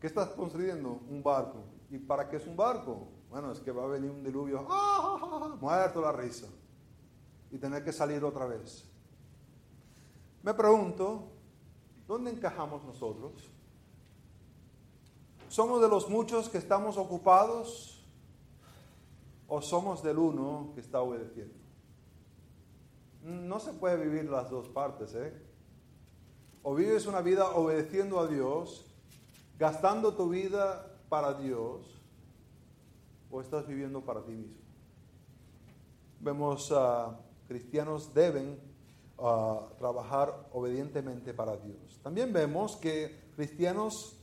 ¿Qué 0.00 0.06
estás 0.06 0.28
construyendo? 0.28 1.00
Un 1.08 1.22
barco. 1.22 1.64
¿Y 1.90 1.98
para 1.98 2.28
qué 2.28 2.36
es 2.36 2.46
un 2.46 2.56
barco? 2.56 3.08
Bueno, 3.30 3.52
es 3.52 3.60
que 3.60 3.70
va 3.70 3.84
a 3.84 3.86
venir 3.86 4.10
un 4.10 4.22
diluvio. 4.22 4.66
¡Ah! 4.68 5.56
Muerto 5.60 6.00
la 6.00 6.12
risa. 6.12 6.46
Y 7.50 7.58
tener 7.58 7.84
que 7.84 7.92
salir 7.92 8.22
otra 8.24 8.46
vez. 8.46 8.89
Me 10.42 10.54
pregunto, 10.54 11.28
¿dónde 12.08 12.30
encajamos 12.30 12.82
nosotros? 12.84 13.50
¿Somos 15.48 15.82
de 15.82 15.88
los 15.88 16.08
muchos 16.08 16.48
que 16.48 16.56
estamos 16.56 16.96
ocupados 16.96 18.08
o 19.48 19.60
somos 19.60 20.02
del 20.02 20.18
uno 20.18 20.70
que 20.74 20.80
está 20.80 21.02
obedeciendo? 21.02 21.54
No 23.22 23.60
se 23.60 23.74
puede 23.74 23.96
vivir 24.02 24.30
las 24.30 24.48
dos 24.48 24.68
partes, 24.68 25.14
¿eh? 25.14 25.34
O 26.62 26.74
vives 26.74 27.06
una 27.06 27.20
vida 27.20 27.50
obedeciendo 27.50 28.18
a 28.18 28.26
Dios, 28.26 28.86
gastando 29.58 30.14
tu 30.14 30.30
vida 30.30 30.98
para 31.10 31.34
Dios, 31.34 32.00
o 33.30 33.40
estás 33.42 33.66
viviendo 33.66 34.00
para 34.00 34.22
ti 34.22 34.32
mismo. 34.32 34.60
Vemos 36.20 36.72
a 36.72 37.18
cristianos 37.46 38.14
deben 38.14 38.69
ah, 39.20 39.68
trabajar 39.78 40.48
obedientemente 40.52 41.34
para 41.34 41.56
Dios. 41.56 42.00
También 42.02 42.32
vemos 42.32 42.76
que 42.76 43.30
cristianos 43.36 44.16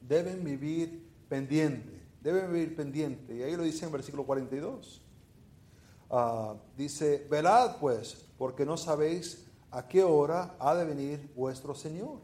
deben 0.00 0.44
vivir 0.44 1.08
pendiente, 1.28 2.00
deben 2.20 2.52
vivir 2.52 2.76
pendiente. 2.76 3.36
Y 3.36 3.42
ahí 3.42 3.56
lo 3.56 3.62
dice 3.62 3.86
en 3.86 3.92
versículo 3.92 4.24
42. 4.24 5.02
Ah, 6.10 6.54
dice, 6.76 7.26
velad 7.30 7.76
pues, 7.78 8.26
porque 8.36 8.66
no 8.66 8.76
sabéis 8.76 9.46
a 9.70 9.86
qué 9.86 10.02
hora 10.02 10.56
ha 10.58 10.74
de 10.74 10.84
venir 10.84 11.32
vuestro 11.36 11.74
Señor. 11.74 12.18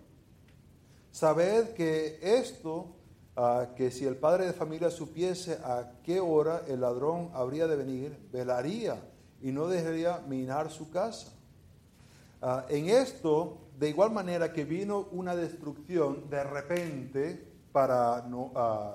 Sabed 1.13 1.75
que 1.75 2.19
esto, 2.21 2.97
ah, 3.37 3.69
que 3.77 3.91
si 3.91 4.05
el 4.05 4.17
padre 4.17 4.47
de 4.47 4.53
familia 4.53 4.91
supiese 4.91 5.55
a 5.65 6.01
qué 6.03 6.21
hora 6.21 6.63
el 6.67 6.81
ladrón 6.81 7.31
habría 7.33 7.67
de 7.67 7.77
venir, 7.77 8.29
velaría 8.33 9.01
y 9.41 9.53
no 9.53 9.69
dejaría 9.69 10.19
minar 10.27 10.71
su 10.71 10.91
casa. 10.91 11.33
Ah, 12.43 12.67
en 12.69 12.89
esto, 12.89 13.59
de 13.79 13.89
igual 13.89 14.13
manera 14.13 14.53
que 14.53 14.65
vino 14.65 15.09
una 15.13 15.35
destrucción 15.35 16.29
de 16.29 16.45
repente 16.45 17.53
para 17.73 18.27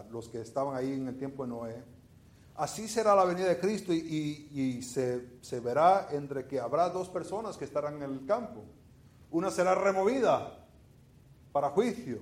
los 0.09 0.29
que 0.29 0.41
estaban 0.41 0.75
ahí 0.75 0.93
en 0.93 1.07
el 1.07 1.17
tiempo 1.17 1.43
de 1.43 1.49
Noé, 1.49 1.83
Así 2.61 2.87
será 2.87 3.15
la 3.15 3.25
venida 3.25 3.47
de 3.47 3.59
Cristo 3.59 3.91
y, 3.91 4.81
se, 4.83 5.59
verá 5.61 6.09
entre 6.11 6.45
que 6.45 6.59
habrá 6.59 6.89
dos 6.89 7.09
personas 7.09 7.57
que 7.57 7.65
estarán 7.65 7.95
en 7.95 8.03
el 8.03 8.25
campo. 8.27 8.63
Una 9.31 9.49
será 9.49 9.73
removida 9.73 10.59
para 11.51 11.69
juicio 11.69 12.19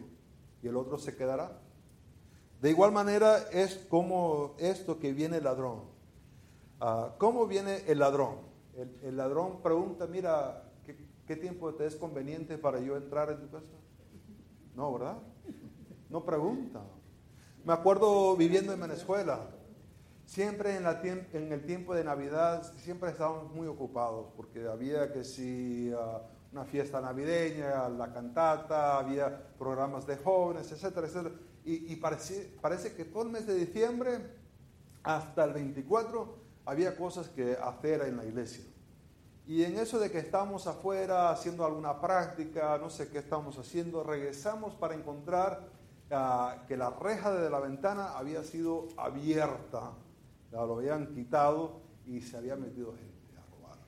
y 0.62 0.68
el 0.68 0.78
otro 0.78 0.98
se 0.98 1.16
quedará. 1.16 1.60
De 2.62 2.70
igual 2.70 2.94
manera 2.94 3.50
es 3.52 3.86
como 3.90 4.56
esto 4.60 4.98
que 5.00 5.12
viene 5.12 5.38
el 5.38 5.44
ladrón. 5.44 5.82
Ah, 6.80 7.16
¿Cómo 7.18 7.46
viene 7.46 7.84
el 7.88 8.00
ladrón? 8.00 8.38
El, 9.04 9.18
ladrón 9.18 9.62
pregunta, 9.62 10.08
mira, 10.08 10.69
¿qué, 11.30 11.36
¿qué 11.36 11.42
tiempo 11.42 11.74
te 11.76 11.86
es 11.86 11.96
conveniente 11.96 12.58
para 12.58 12.80
yo 12.80 12.98
entrar 12.98 13.30
en 13.30 13.39
tu 13.39 13.50
casa? 13.50 13.72
No, 14.76 14.92
¿verdad? 14.94 15.18
No 16.10 16.26
pregunta. 16.26 16.82
Me 17.63 17.74
acuerdo 17.74 18.36
viviendo 18.36 18.74
en 18.74 18.80
Venezuela 18.80 19.50
Siempre 20.30 20.76
en, 20.76 20.86
el 21.52 21.65
tiempo 21.65 21.96
de 21.96 22.04
Navidad, 22.04 22.62
siempre 22.78 23.10
estábamos 23.10 23.52
muy 23.52 23.65
ocupados, 23.65 24.28
porque 24.38 24.68
había 24.68 25.12
que 25.12 25.24
si 25.24 25.92
ah, 25.98 26.22
una 26.52 26.65
fiesta 26.65 27.02
navideña, 27.02 27.89
la 27.89 28.13
cantata, 28.13 29.00
había 29.00 29.56
programas 29.58 30.06
de 30.06 30.18
jóvenes, 30.18 30.72
etcétera, 30.72 31.08
etcétera. 31.08 31.34
Y, 31.65 31.96
parece, 31.96 32.56
parece 32.62 32.94
que 32.94 33.06
todo 33.06 33.24
el 33.24 33.30
mes 33.30 33.48
de 33.48 33.56
diciembre, 33.56 34.20
hasta 35.02 35.46
el 35.46 35.54
24, 35.54 36.38
había 36.65 36.96
cosas 36.96 37.28
que 37.30 37.58
hacer 37.60 38.02
en 38.04 38.18
la 38.18 38.24
iglesia. 38.24 38.63
Y 39.50 39.64
en 39.64 39.80
eso 39.80 39.98
de 39.98 40.12
que 40.12 40.20
estamos 40.20 40.68
afuera 40.68 41.32
haciendo 41.32 41.66
alguna 41.66 42.00
práctica, 42.00 42.78
no 42.78 42.92
sé 42.92 43.10
qué 43.10 43.18
estamos 43.18 43.58
haciendo, 43.58 44.04
regresamos 44.04 44.76
para 44.76 44.94
encontrar 44.94 45.68
ah, 46.12 46.66
que 46.68 46.78
la 46.78 46.92
reja 46.92 47.34
de 47.34 47.50
la 47.50 47.60
ventana 47.60 48.16
había 48.16 48.44
sido 48.44 48.90
abierta 48.96 49.94
lo 50.52 50.76
habían 50.76 51.16
quitado 51.16 51.82
y 52.06 52.22
se 52.22 52.38
había 52.38 52.56
metido 52.56 52.94
gente 52.94 53.38
a 53.40 53.56
robar. 53.56 53.80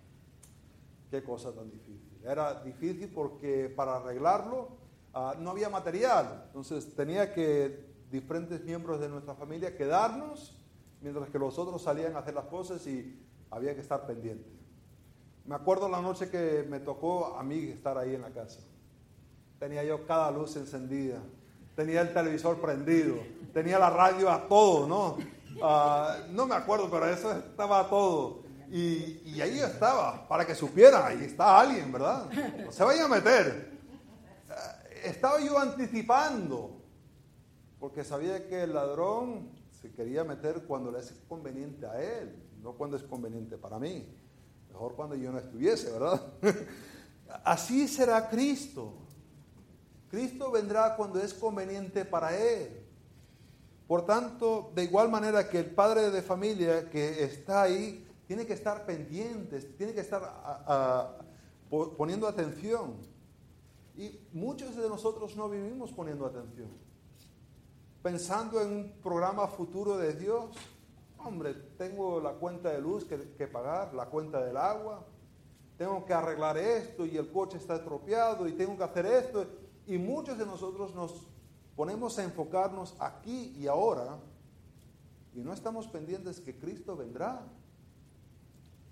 Qué 1.12 1.24
cosa 1.24 1.54
tan 1.54 1.70
difícil. 1.70 2.20
Era 2.24 2.64
difícil 2.64 3.12
porque 3.14 3.70
para 3.70 3.98
arreglarlo 3.98 4.70
ah, 5.14 5.36
no 5.38 5.52
había 5.52 5.70
material. 5.70 6.46
Entonces 6.48 6.96
tenía 6.96 7.36
que 7.36 7.86
diferentes 8.10 8.64
miembros 8.64 9.00
de 9.00 9.10
nuestra 9.10 9.36
familia 9.36 9.78
quedarnos 9.78 10.58
mientras 11.02 11.30
que 11.30 11.38
los 11.38 11.60
otros 11.60 11.84
salían 11.84 12.16
a 12.16 12.20
hacer 12.20 12.34
las 12.34 12.46
cosas 12.46 12.88
y 12.88 13.24
había 13.52 13.76
que 13.76 13.82
estar 13.82 14.08
pendiente. 14.08 14.61
Me 15.46 15.56
acuerdo 15.56 15.90
la 15.90 16.02
noche 16.02 16.30
que 16.30 16.66
me 16.70 16.80
tocó 16.80 17.38
a 17.38 17.44
mí 17.44 17.70
estar 17.70 17.98
ahí 17.98 18.16
en 18.16 18.22
la 18.22 18.30
casa. 18.30 18.60
Tenía 19.60 19.84
yo 19.84 20.06
cada 20.06 20.32
luz 20.32 20.56
encendida, 20.56 21.20
tenía 21.76 22.02
el 22.02 22.14
televisor 22.14 22.60
prendido, 22.60 23.18
tenía 23.54 23.80
la 23.80 23.90
radio 23.90 24.30
a 24.30 24.48
todo, 24.48 24.88
¿no? 24.88 25.18
Ah, 25.62 26.18
no 26.30 26.46
me 26.46 26.56
acuerdo, 26.56 26.90
pero 26.90 27.08
eso 27.08 27.32
estaba 27.32 27.88
todo. 27.90 28.44
Y, 28.72 29.42
ahí 29.42 29.60
estaba, 29.60 30.28
para 30.28 30.46
que 30.46 30.56
supiera, 30.56 31.06
ahí 31.06 31.26
está 31.26 31.60
alguien, 31.60 31.92
¿verdad? 31.92 32.30
No 32.64 32.72
se 32.72 32.84
vaya 32.84 33.06
a 33.06 33.08
meter. 33.10 33.80
Ah, 34.50 34.78
estaba 35.04 35.42
yo 35.42 35.60
anticipando, 35.60 36.82
porque 37.80 38.04
sabía 38.04 38.48
que 38.48 38.64
el 38.64 38.74
ladrón 38.74 39.50
se 39.82 39.92
quería 39.92 40.24
meter 40.24 40.64
cuando 40.64 40.92
le 40.92 41.00
es 41.00 41.12
conveniente 41.28 41.86
a 41.86 42.02
él, 42.02 42.36
no 42.62 42.74
cuando 42.74 42.96
es 42.96 43.04
conveniente 43.04 43.58
para 43.58 43.78
mí. 43.78 44.08
Mejor 44.72 44.96
cuando 44.96 45.16
yo 45.16 45.32
no 45.32 45.38
estuviese, 45.38 45.92
¿verdad? 45.92 46.22
Así 47.44 47.88
será 47.88 48.30
Cristo. 48.30 48.94
Cristo 50.10 50.52
vendrá 50.52 50.96
cuando 50.96 51.22
es 51.22 51.34
conveniente 51.34 52.04
para 52.04 52.36
él. 52.36 52.82
Por 53.88 54.06
tanto, 54.06 54.72
de 54.74 54.84
igual 54.84 55.10
manera 55.10 55.50
que 55.50 55.60
el 55.60 55.72
padre 55.72 56.12
de 56.12 56.22
familia 56.22 56.90
que 56.90 57.24
está 57.24 57.64
ahí, 57.64 58.08
tiene 58.26 58.46
que 58.46 58.54
estar 58.54 58.86
pendiente, 58.86 59.60
tiene 59.60 59.94
que 59.94 60.00
estar 60.00 61.18
poniendo 61.98 62.28
atención. 62.28 62.96
Y 63.98 64.20
muchos 64.32 64.76
de 64.78 64.88
nosotros 64.88 65.36
no 65.36 65.50
vivimos 65.50 65.92
poniendo 65.92 66.26
atención. 66.26 66.70
Pensando 68.02 68.62
en 68.62 68.72
un 68.72 68.92
programa 69.04 69.48
futuro 69.48 69.98
de 69.98 70.14
Dios, 70.14 70.56
hombre, 71.26 71.54
tengo 71.78 72.20
la 72.20 72.34
cuenta 72.34 72.70
de 72.70 72.82
luz 72.82 73.06
que, 73.06 73.48
pagar, 73.48 73.94
la 73.94 74.06
cuenta 74.08 74.44
del 74.44 74.58
agua, 74.58 75.06
tengo 75.78 76.06
que 76.06 76.14
arreglar 76.14 76.58
esto 76.58 77.06
y 77.06 77.18
el 77.18 77.32
coche 77.32 77.58
está 77.58 77.76
estropeado 77.76 78.48
y 78.48 78.54
tengo 78.54 78.78
que 78.78 78.84
hacer 78.84 79.06
esto. 79.06 79.46
Y 79.88 79.98
muchos 79.98 80.38
de 80.38 80.46
nosotros 80.46 80.94
nos 80.94 81.28
ponemos 81.76 82.18
a 82.20 82.24
enfocarnos 82.24 82.96
aquí 83.00 83.56
y 83.58 83.68
ahora 83.68 84.20
y 85.34 85.40
no 85.40 85.54
estamos 85.54 85.88
pendientes 85.88 86.40
que 86.40 86.58
Cristo 86.58 86.96
vendrá 86.96 87.42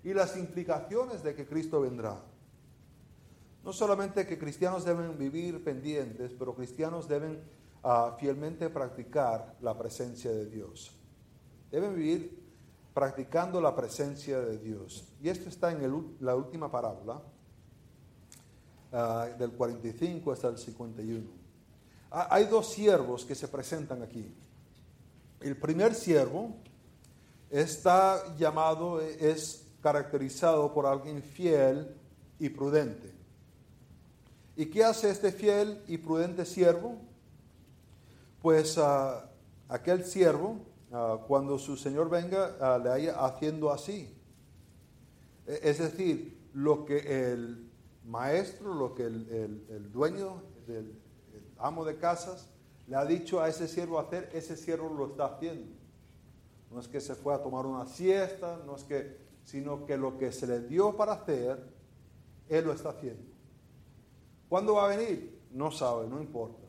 y 0.02 0.14
las 0.14 0.36
implicaciones 0.36 1.22
de 1.22 1.34
que 1.34 1.46
Cristo 1.46 1.80
vendrá. 1.80 2.16
No 3.62 3.72
solamente 3.72 4.26
que 4.26 4.38
cristianos 4.38 4.84
deben 4.84 5.18
vivir 5.18 5.62
pendientes, 5.62 6.32
pero 6.38 6.54
cristianos 6.54 7.06
deben 7.06 7.42
ah, 7.82 8.16
fielmente 8.18 8.70
practicar 8.70 9.56
la 9.60 9.76
presencia 9.76 10.30
de 10.30 10.46
Dios. 10.46 10.99
Deben 11.70 11.94
vivir 11.94 12.40
practicando 12.92 13.60
la 13.60 13.74
presencia 13.74 14.40
de 14.40 14.58
Dios. 14.58 15.04
Y 15.22 15.28
esto 15.28 15.48
está 15.48 15.70
en 15.70 16.16
la 16.20 16.34
última 16.34 16.70
parábola, 16.70 17.22
ah, 18.92 19.28
del 19.38 19.52
45 19.52 20.32
hasta 20.32 20.48
el 20.48 20.58
51. 20.58 21.26
Hay 22.10 22.46
dos 22.46 22.72
siervos 22.72 23.24
que 23.24 23.36
se 23.36 23.46
presentan 23.46 24.02
aquí. 24.02 24.34
El 25.40 25.56
primer 25.56 25.94
siervo 25.94 26.56
está 27.48 28.36
llamado, 28.36 29.00
es 29.00 29.64
caracterizado 29.80 30.74
por 30.74 30.86
alguien 30.86 31.22
fiel 31.22 31.94
y 32.38 32.48
prudente. 32.48 33.12
¿Y 34.56 34.66
qué 34.66 34.84
hace 34.84 35.10
este 35.10 35.30
fiel 35.30 35.82
y 35.86 35.98
prudente 35.98 36.44
siervo? 36.44 36.98
Pues 38.42 38.76
ah, 38.76 39.30
aquel 39.68 40.04
siervo, 40.04 40.58
ah, 40.92 41.18
cuando 41.26 41.58
su 41.58 41.76
señor 41.76 42.08
venga, 42.08 42.56
ah, 42.60 42.78
le 42.78 42.90
haya 42.90 43.24
haciendo 43.24 43.70
así. 43.70 44.14
E, 45.46 45.60
es 45.62 45.78
decir, 45.78 46.38
lo 46.54 46.84
que 46.84 47.32
el 47.32 47.70
maestro, 48.04 48.74
lo 48.74 48.94
que 48.94 49.04
el, 49.04 49.90
dueño, 49.92 50.42
del, 50.66 50.98
amo 51.58 51.84
de 51.84 51.96
casas, 51.96 52.48
le 52.86 52.96
ha 52.96 53.04
dicho 53.04 53.40
a 53.40 53.48
ese 53.48 53.68
siervo 53.68 53.98
hacer, 53.98 54.30
ese 54.32 54.56
siervo 54.56 54.92
lo 54.92 55.06
está 55.06 55.26
haciendo. 55.26 55.66
No 56.70 56.80
es 56.80 56.88
que 56.88 57.00
se 57.00 57.14
fue 57.14 57.34
a 57.34 57.42
tomar 57.42 57.66
una 57.66 57.86
siesta, 57.86 58.60
no 58.64 58.76
es 58.76 58.84
que, 58.84 59.16
sino 59.44 59.86
que 59.86 59.96
lo 59.96 60.18
que 60.18 60.32
se 60.32 60.46
le 60.46 60.60
dio 60.60 60.96
para 60.96 61.12
hacer, 61.12 61.58
él 62.48 62.64
lo 62.64 62.72
está 62.72 62.90
haciendo. 62.90 63.22
¿Cuándo 64.48 64.74
va 64.74 64.86
a 64.86 64.96
venir? 64.96 65.40
No 65.52 65.70
sabe, 65.70 66.08
no 66.08 66.20
importa. 66.20 66.66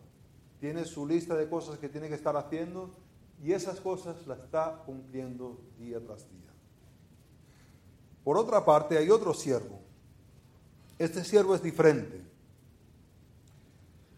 Tiene 0.59 0.85
su 0.85 1.07
lista 1.07 1.35
de 1.35 1.49
cosas 1.49 1.79
que 1.79 1.89
tiene 1.89 2.07
que 2.07 2.15
estar 2.15 2.35
haciendo 2.35 2.91
y 3.43 3.53
esas 3.53 3.79
cosas 3.79 4.27
las 4.27 4.39
está 4.39 4.83
cumpliendo 4.85 5.59
día 5.79 5.99
tras 5.99 6.29
día. 6.29 6.51
Por 8.23 8.37
otra 8.37 8.63
parte, 8.63 8.97
hay 8.97 9.09
otro 9.09 9.33
siervo. 9.33 9.79
Este 10.99 11.23
siervo 11.23 11.55
es 11.55 11.63
diferente. 11.63 12.21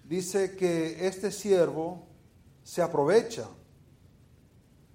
Dice 0.03 0.57
que 0.57 1.07
este 1.07 1.31
siervo 1.31 2.05
se 2.63 2.81
aprovecha, 2.81 3.47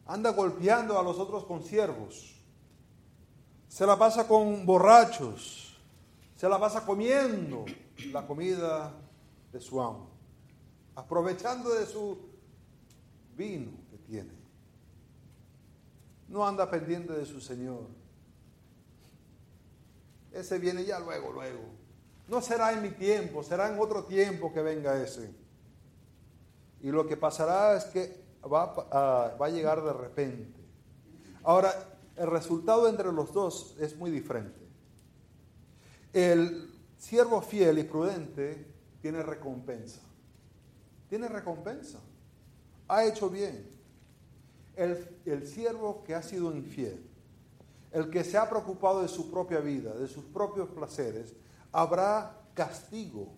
anda 0.05 0.31
golpeando 0.31 0.99
a 0.99 1.03
los 1.03 1.19
otros 1.19 1.45
consiervos, 1.45 2.35
se 3.67 3.87
la 3.87 3.99
pasa 3.99 4.29
con 4.29 4.67
borrachos, 4.67 5.79
se 6.37 6.49
la 6.49 6.61
pasa 6.61 6.85
comiendo 6.85 7.65
la 8.13 8.27
comida 8.27 8.95
de 9.51 9.61
su 9.61 9.81
amo, 9.81 10.11
aprovechando 10.95 11.71
de 11.71 11.87
su 11.87 12.19
vino 13.35 13.88
tiene. 14.09 14.33
No 16.29 16.47
anda 16.47 16.71
pendiente 16.71 17.13
de 17.13 17.27
su 17.27 17.41
Señor 17.41 17.99
ese 20.33 20.59
viene 20.59 20.85
ya 20.85 20.99
luego, 21.01 21.33
luego. 21.33 21.61
No 22.29 22.41
será 22.41 22.73
en 22.73 22.83
mi 22.83 22.91
tiempo, 22.91 23.43
será 23.43 23.73
en 23.73 23.79
otro 23.79 24.05
tiempo 24.05 24.53
que 24.53 24.63
venga 24.63 25.03
ese. 25.03 25.33
Y 26.81 26.91
lo 26.91 27.07
que 27.07 27.17
pasará 27.17 27.77
es 27.77 27.85
que 27.87 28.23
va 28.45 28.75
a, 28.91 29.37
va 29.37 29.47
a 29.47 29.51
llegar 29.51 29.83
de 29.83 29.93
repente. 29.93 30.61
Ahora, 31.43 31.73
el 32.17 32.31
resultado 32.31 32.89
entre 32.89 33.13
los 33.13 33.33
dos 33.33 33.77
es 33.81 33.97
muy 33.97 34.11
diferente. 34.11 34.61
El 36.13 36.75
siervo 36.99 37.41
fiel 37.41 37.79
y 37.79 37.85
prudente 37.85 38.67
tiene 39.01 39.23
recompensa. 39.23 40.01
Tiene 41.09 41.29
recompensa. 41.29 41.99
Ha 42.89 43.05
hecho 43.05 43.31
bien. 43.31 43.78
El, 44.79 45.21
el 45.27 45.47
siervo 45.47 46.03
que 46.05 46.15
ha 46.15 46.23
sido 46.23 46.55
infiel 46.57 47.09
el 47.93 48.11
que 48.11 48.25
se 48.25 48.37
ha 48.37 48.49
preocupado 48.49 49.03
de 49.03 49.09
su 49.09 49.31
propia 49.31 49.61
vida, 49.61 49.95
de 49.95 50.09
sus 50.09 50.25
propios 50.25 50.69
placeres, 50.69 51.35
habrá 51.73 52.39
castigo. 52.55 53.33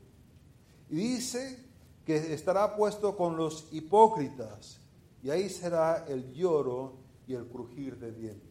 Y 0.88 0.96
dice 0.96 1.64
que 2.04 2.34
estará 2.34 2.76
puesto 2.76 3.16
con 3.16 3.36
los 3.36 3.68
hipócritas, 3.72 4.80
y 5.22 5.30
ahí 5.30 5.48
será 5.48 6.06
el 6.08 6.32
lloro 6.32 6.94
y 7.26 7.34
el 7.34 7.46
crujir 7.46 7.98
de 7.98 8.12
dientes. 8.12 8.50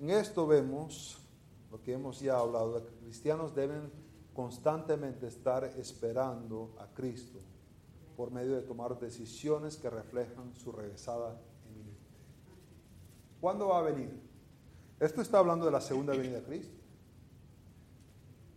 En 0.00 0.10
esto 0.10 0.46
vemos 0.46 1.18
lo 1.70 1.80
que 1.82 1.92
hemos 1.92 2.20
ya 2.20 2.38
hablado, 2.38 2.84
que 2.84 2.94
cristianos 3.04 3.54
deben 3.54 3.90
constantemente 4.34 5.26
estar 5.26 5.64
esperando 5.64 6.74
a 6.78 6.86
Cristo 6.86 7.38
por 8.20 8.32
medio 8.32 8.54
de 8.54 8.60
tomar 8.60 9.00
decisiones 9.00 9.78
que 9.78 9.88
reflejan 9.88 10.54
su 10.54 10.72
regresada 10.72 11.40
¿Cuándo 13.40 13.68
va 13.68 13.78
a 13.78 13.82
venir? 13.82 14.10
Esto 14.98 15.22
está 15.22 15.38
hablando 15.38 15.64
de 15.64 15.72
la 15.72 15.80
segunda 15.80 16.12
venida 16.12 16.36
de 16.36 16.42
Cristo. 16.42 16.76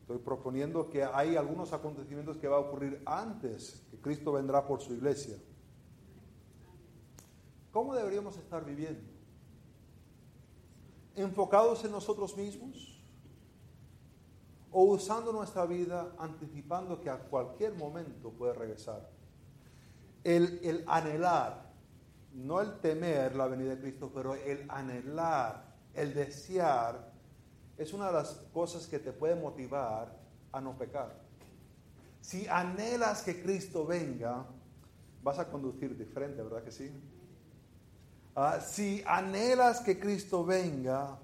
Estoy 0.02 0.17
proponiendo 0.17 0.89
que 0.89 1.06
hay 1.06 1.38
algunos 1.38 1.71
acontecimientos 1.71 2.36
que 2.36 2.49
va 2.49 2.58
a 2.58 2.60
ocurrir 2.60 3.02
antes 3.06 3.88
que 3.89 4.02
Cristo 4.02 4.34
vendrá 4.34 4.67
por 4.67 4.82
su 4.82 4.95
iglesia. 4.95 5.38
¿Cómo 7.71 7.95
deberíamos 7.95 8.36
estar 8.36 8.65
viviendo? 8.65 9.10
¿Enfocados 11.15 11.86
en 11.86 11.91
nosotros 11.91 12.36
mismos? 12.36 13.02
¿O 14.73 14.84
usando 14.84 15.32
nuestra 15.32 15.65
vida 15.65 16.13
anticipando 16.17 16.99
que 16.99 17.10
a 17.10 17.17
cualquier 17.17 17.73
momento 17.76 18.30
puede 18.30 18.52
regresar? 18.56 19.22
El, 20.23 20.59
el 20.63 20.83
anhelar 20.88 21.63
no 22.33 22.62
el 22.62 22.79
temer 22.79 23.36
la 23.36 23.47
venida 23.47 23.75
de 23.75 23.81
Cristo, 23.81 24.12
pero 24.13 24.33
el 24.36 24.65
anhelar, 24.69 25.75
el 25.93 26.13
desear, 26.13 27.12
es 27.77 27.93
una 27.93 28.07
de 28.07 28.13
las 28.13 28.29
cosas 28.53 28.88
que 28.88 28.99
te 28.99 29.12
puede 29.12 29.36
motivar 29.36 30.15
a 30.51 30.62
no 30.62 30.77
pecar. 30.77 31.21
Si 32.21 32.47
anhelas 32.47 33.23
que 33.23 33.41
Cristo 33.41 33.86
venga, 33.86 34.45
vas 35.21 35.39
a 35.39 35.49
conducir 35.49 35.97
diferente, 35.97 36.41
¿verdad 36.41 36.63
que 36.63 36.71
sí? 36.71 36.91
Ah, 38.36 38.59
si 38.59 39.03
anhelas 39.05 39.81
que 39.81 39.99
Cristo 39.99 40.43
venga, 40.43 41.19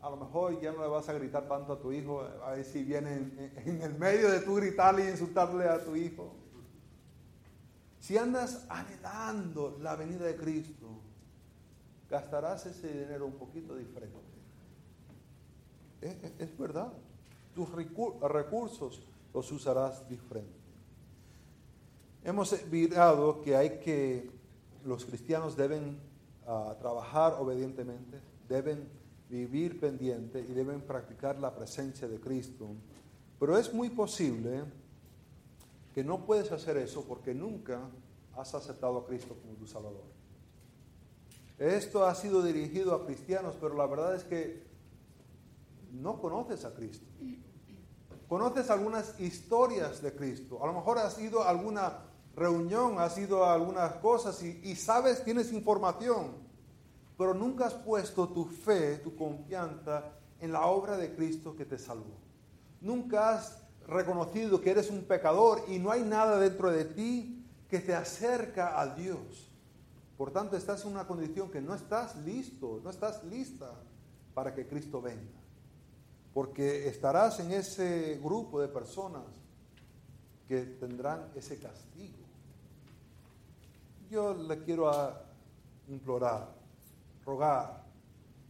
a 0.00 0.10
lo 0.10 0.16
mejor 0.16 0.60
ya 0.60 0.72
no 0.72 0.80
le 0.80 0.88
vas 0.88 1.08
a 1.08 1.12
gritar 1.12 1.46
tanto 1.48 1.74
a 1.74 1.80
tu 1.80 1.92
hijo, 1.92 2.22
a 2.22 2.52
ver 2.52 2.64
si 2.64 2.84
viene 2.84 3.12
en, 3.14 3.52
en 3.66 3.82
el 3.82 3.98
medio 3.98 4.30
de 4.30 4.40
tu 4.40 4.54
gritarle 4.54 5.04
y 5.04 5.10
insultarle 5.10 5.68
a 5.68 5.84
tu 5.84 5.96
hijo. 5.96 6.45
Si 8.06 8.16
andas 8.16 8.64
anhelando 8.68 9.78
la 9.82 9.96
venida 9.96 10.26
de 10.26 10.36
Cristo, 10.36 10.86
gastarás 12.08 12.64
ese 12.66 12.86
dinero 12.86 13.26
un 13.26 13.32
poquito 13.32 13.74
diferente. 13.74 14.20
Es, 16.38 16.56
verdad. 16.56 16.92
Tus 17.52 17.68
recursos 17.72 19.02
los 19.34 19.50
usarás 19.50 20.08
diferente. 20.08 20.54
Hemos 22.22 22.54
mirado 22.70 23.42
que 23.42 23.56
hay 23.56 23.80
que, 23.80 24.30
los 24.84 25.04
cristianos 25.04 25.56
deben 25.56 25.98
ah, 26.46 26.76
trabajar 26.78 27.34
obedientemente, 27.40 28.20
deben 28.48 28.86
vivir 29.28 29.80
pendiente 29.80 30.46
y 30.48 30.52
deben 30.52 30.80
practicar 30.80 31.40
la 31.40 31.52
presencia 31.52 32.06
de 32.06 32.20
Cristo. 32.20 32.68
Pero 33.40 33.58
es 33.58 33.74
muy 33.74 33.90
posible 33.90 34.62
que 35.96 36.04
no 36.04 36.26
puedes 36.26 36.52
hacer 36.52 36.76
eso 36.76 37.06
porque 37.08 37.32
nunca 37.32 37.80
has 38.36 38.54
aceptado 38.54 38.98
a 38.98 39.06
Cristo 39.06 39.34
como 39.40 39.54
tu 39.54 39.66
Salvador. 39.66 40.04
Esto 41.58 42.04
ha 42.04 42.14
sido 42.14 42.42
dirigido 42.42 42.94
a 42.94 43.06
cristianos, 43.06 43.56
pero 43.58 43.74
la 43.74 43.86
verdad 43.86 44.14
es 44.14 44.22
que 44.22 44.62
no 45.92 46.20
conoces 46.20 46.66
a 46.66 46.74
Cristo. 46.74 47.06
Conoces 48.28 48.68
algunas 48.68 49.18
historias 49.18 50.02
de 50.02 50.12
Cristo. 50.12 50.62
A 50.62 50.66
lo 50.66 50.74
mejor 50.74 50.98
has 50.98 51.18
ido 51.18 51.42
a 51.42 51.48
alguna 51.48 52.02
reunión, 52.34 53.00
has 53.00 53.16
ido 53.16 53.46
a 53.46 53.54
algunas 53.54 53.94
cosas 53.94 54.42
y, 54.42 54.60
y 54.64 54.76
sabes, 54.76 55.24
tienes 55.24 55.50
información, 55.50 56.32
pero 57.16 57.32
nunca 57.32 57.68
has 57.68 57.74
puesto 57.74 58.28
tu 58.28 58.44
fe, 58.44 58.98
tu 58.98 59.16
confianza 59.16 60.12
en 60.40 60.52
la 60.52 60.66
obra 60.66 60.98
de 60.98 61.14
Cristo 61.14 61.56
que 61.56 61.64
te 61.64 61.78
salvó. 61.78 62.18
Nunca 62.82 63.30
has 63.30 63.65
reconocido 63.88 64.60
que 64.60 64.70
eres 64.70 64.90
un 64.90 65.04
pecador 65.04 65.64
y 65.68 65.78
no 65.78 65.90
hay 65.90 66.02
nada 66.02 66.38
dentro 66.38 66.70
de 66.70 66.84
ti 66.84 67.44
que 67.68 67.80
te 67.80 67.94
acerca 67.94 68.80
a 68.80 68.94
Dios. 68.94 69.50
Por 70.16 70.32
tanto, 70.32 70.56
estás 70.56 70.84
en 70.84 70.92
una 70.92 71.06
condición 71.06 71.50
que 71.50 71.60
no 71.60 71.74
estás 71.74 72.16
listo, 72.16 72.80
no 72.82 72.90
estás 72.90 73.22
lista 73.24 73.70
para 74.34 74.54
que 74.54 74.66
Cristo 74.66 75.00
venga. 75.02 75.40
Porque 76.32 76.88
estarás 76.88 77.40
en 77.40 77.52
ese 77.52 78.18
grupo 78.22 78.60
de 78.60 78.68
personas 78.68 79.24
que 80.48 80.62
tendrán 80.62 81.30
ese 81.34 81.58
castigo. 81.58 82.16
Yo 84.10 84.34
le 84.34 84.62
quiero 84.62 84.90
implorar, 85.88 86.48
rogar, 87.24 87.84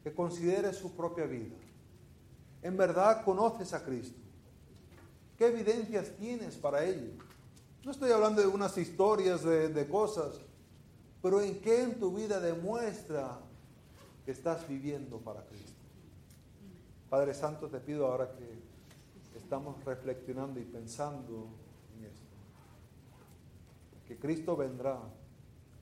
que 0.03 0.15
considere 0.15 0.73
su 0.73 0.95
propia 0.95 1.25
vida. 1.25 1.57
En 2.63 2.77
verdad 2.77 3.25
conoces 3.25 3.73
a 3.73 3.85
Cristo. 3.85 4.26
¿Qué 5.37 5.49
evidencias 5.49 6.13
tienes 6.17 6.57
para 6.57 6.85
ello? 6.85 7.13
No 7.85 7.91
estoy 7.91 8.11
hablando 8.11 8.41
de 8.41 8.49
unas 8.49 8.77
historias 8.79 9.45
de, 9.45 9.89
cosas, 9.89 10.41
pero 11.23 11.41
en 11.41 11.61
qué 11.61 11.83
en 11.83 12.01
tu 12.01 12.15
vida 12.15 12.41
demuestra 12.41 13.39
que 14.25 14.33
estás 14.33 14.67
viviendo 14.67 15.19
para 15.19 15.45
Cristo. 15.45 15.75
Padre 17.11 17.35
Santo, 17.35 17.69
te 17.69 17.79
pido 17.81 18.07
ahora 18.07 18.33
que 18.33 18.59
estamos 19.37 19.85
reflexionando 19.85 20.59
y 20.59 20.65
pensando 20.65 21.47
en 21.97 22.07
esto. 22.07 22.27
Que 24.09 24.19
Cristo 24.19 24.57
vendrá. 24.57 24.99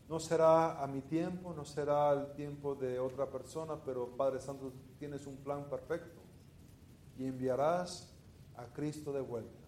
No 0.08 0.20
será 0.20 0.82
a 0.82 0.86
mi 0.86 1.00
tiempo, 1.00 1.54
no 1.54 1.64
será 1.64 2.12
el 2.12 2.32
tiempo 2.34 2.74
de 2.74 2.98
otra 2.98 3.30
persona, 3.30 3.76
pero 3.82 4.08
Padre 4.08 4.40
Santo, 4.40 4.72
tienes 4.98 5.26
un 5.26 5.36
plan 5.36 5.64
perfecto 5.70 6.20
y 7.16 7.24
enviarás 7.24 8.13
a 8.56 8.66
Cristo 8.72 9.12
de 9.12 9.20
vuelta. 9.20 9.64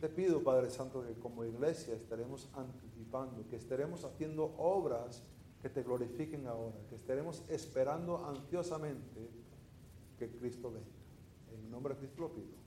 Te 0.00 0.08
pido, 0.08 0.42
Padre 0.42 0.70
Santo, 0.70 1.04
que 1.06 1.14
como 1.20 1.44
iglesia 1.44 1.94
estaremos 1.94 2.48
anticipando, 2.54 3.46
que 3.48 3.56
estaremos 3.56 4.04
haciendo 4.04 4.54
obras 4.58 5.22
que 5.60 5.68
te 5.68 5.82
glorifiquen 5.82 6.46
ahora, 6.48 6.74
que 6.88 6.96
estaremos 6.96 7.44
esperando 7.48 8.26
ansiosamente 8.26 9.30
que 10.18 10.28
Cristo 10.28 10.72
venga. 10.72 10.86
En 11.54 11.70
nombre 11.70 11.94
de 11.94 12.00
Cristo 12.00 12.22
lo 12.22 12.32
pido. 12.32 12.62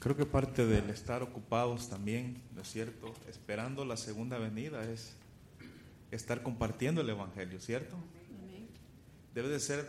Creo 0.00 0.16
que 0.16 0.24
parte 0.24 0.64
del 0.64 0.88
estar 0.88 1.22
ocupados 1.22 1.90
también, 1.90 2.40
¿no 2.54 2.62
es 2.62 2.72
cierto? 2.72 3.12
Esperando 3.28 3.84
la 3.84 3.98
segunda 3.98 4.38
venida 4.38 4.82
es 4.90 5.12
estar 6.10 6.42
compartiendo 6.42 7.02
el 7.02 7.10
Evangelio, 7.10 7.60
¿cierto? 7.60 7.96
Debe 9.34 9.50
de 9.50 9.60
ser 9.60 9.86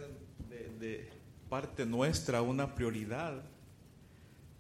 de, 0.82 1.09
parte 1.47 1.86
nuestra 1.86 2.41
una 2.41 2.76
prioridad, 2.76 3.41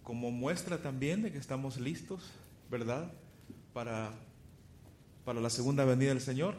como 0.03 0.31
muestra 0.31 0.81
también 0.81 1.21
de 1.21 1.33
que 1.33 1.37
estamos 1.37 1.77
listos, 1.77 2.31
¿verdad? 2.69 3.11
Para, 3.73 4.13
para 5.25 5.41
la 5.41 5.49
segunda 5.49 5.83
venida 5.83 6.11
del 6.11 6.21
Señor, 6.21 6.55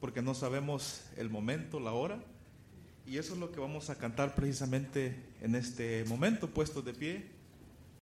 porque 0.00 0.20
no 0.20 0.34
sabemos 0.34 1.06
el 1.16 1.30
momento, 1.30 1.80
la 1.80 1.92
hora, 1.92 2.22
y 3.06 3.16
eso 3.16 3.32
es 3.32 3.40
lo 3.40 3.50
que 3.52 3.60
vamos 3.60 3.88
a 3.88 3.96
cantar 3.96 4.34
precisamente 4.34 5.16
en 5.40 5.54
este 5.54 6.04
momento, 6.04 6.50
puestos 6.50 6.84
de 6.84 6.92
pie 6.92 7.33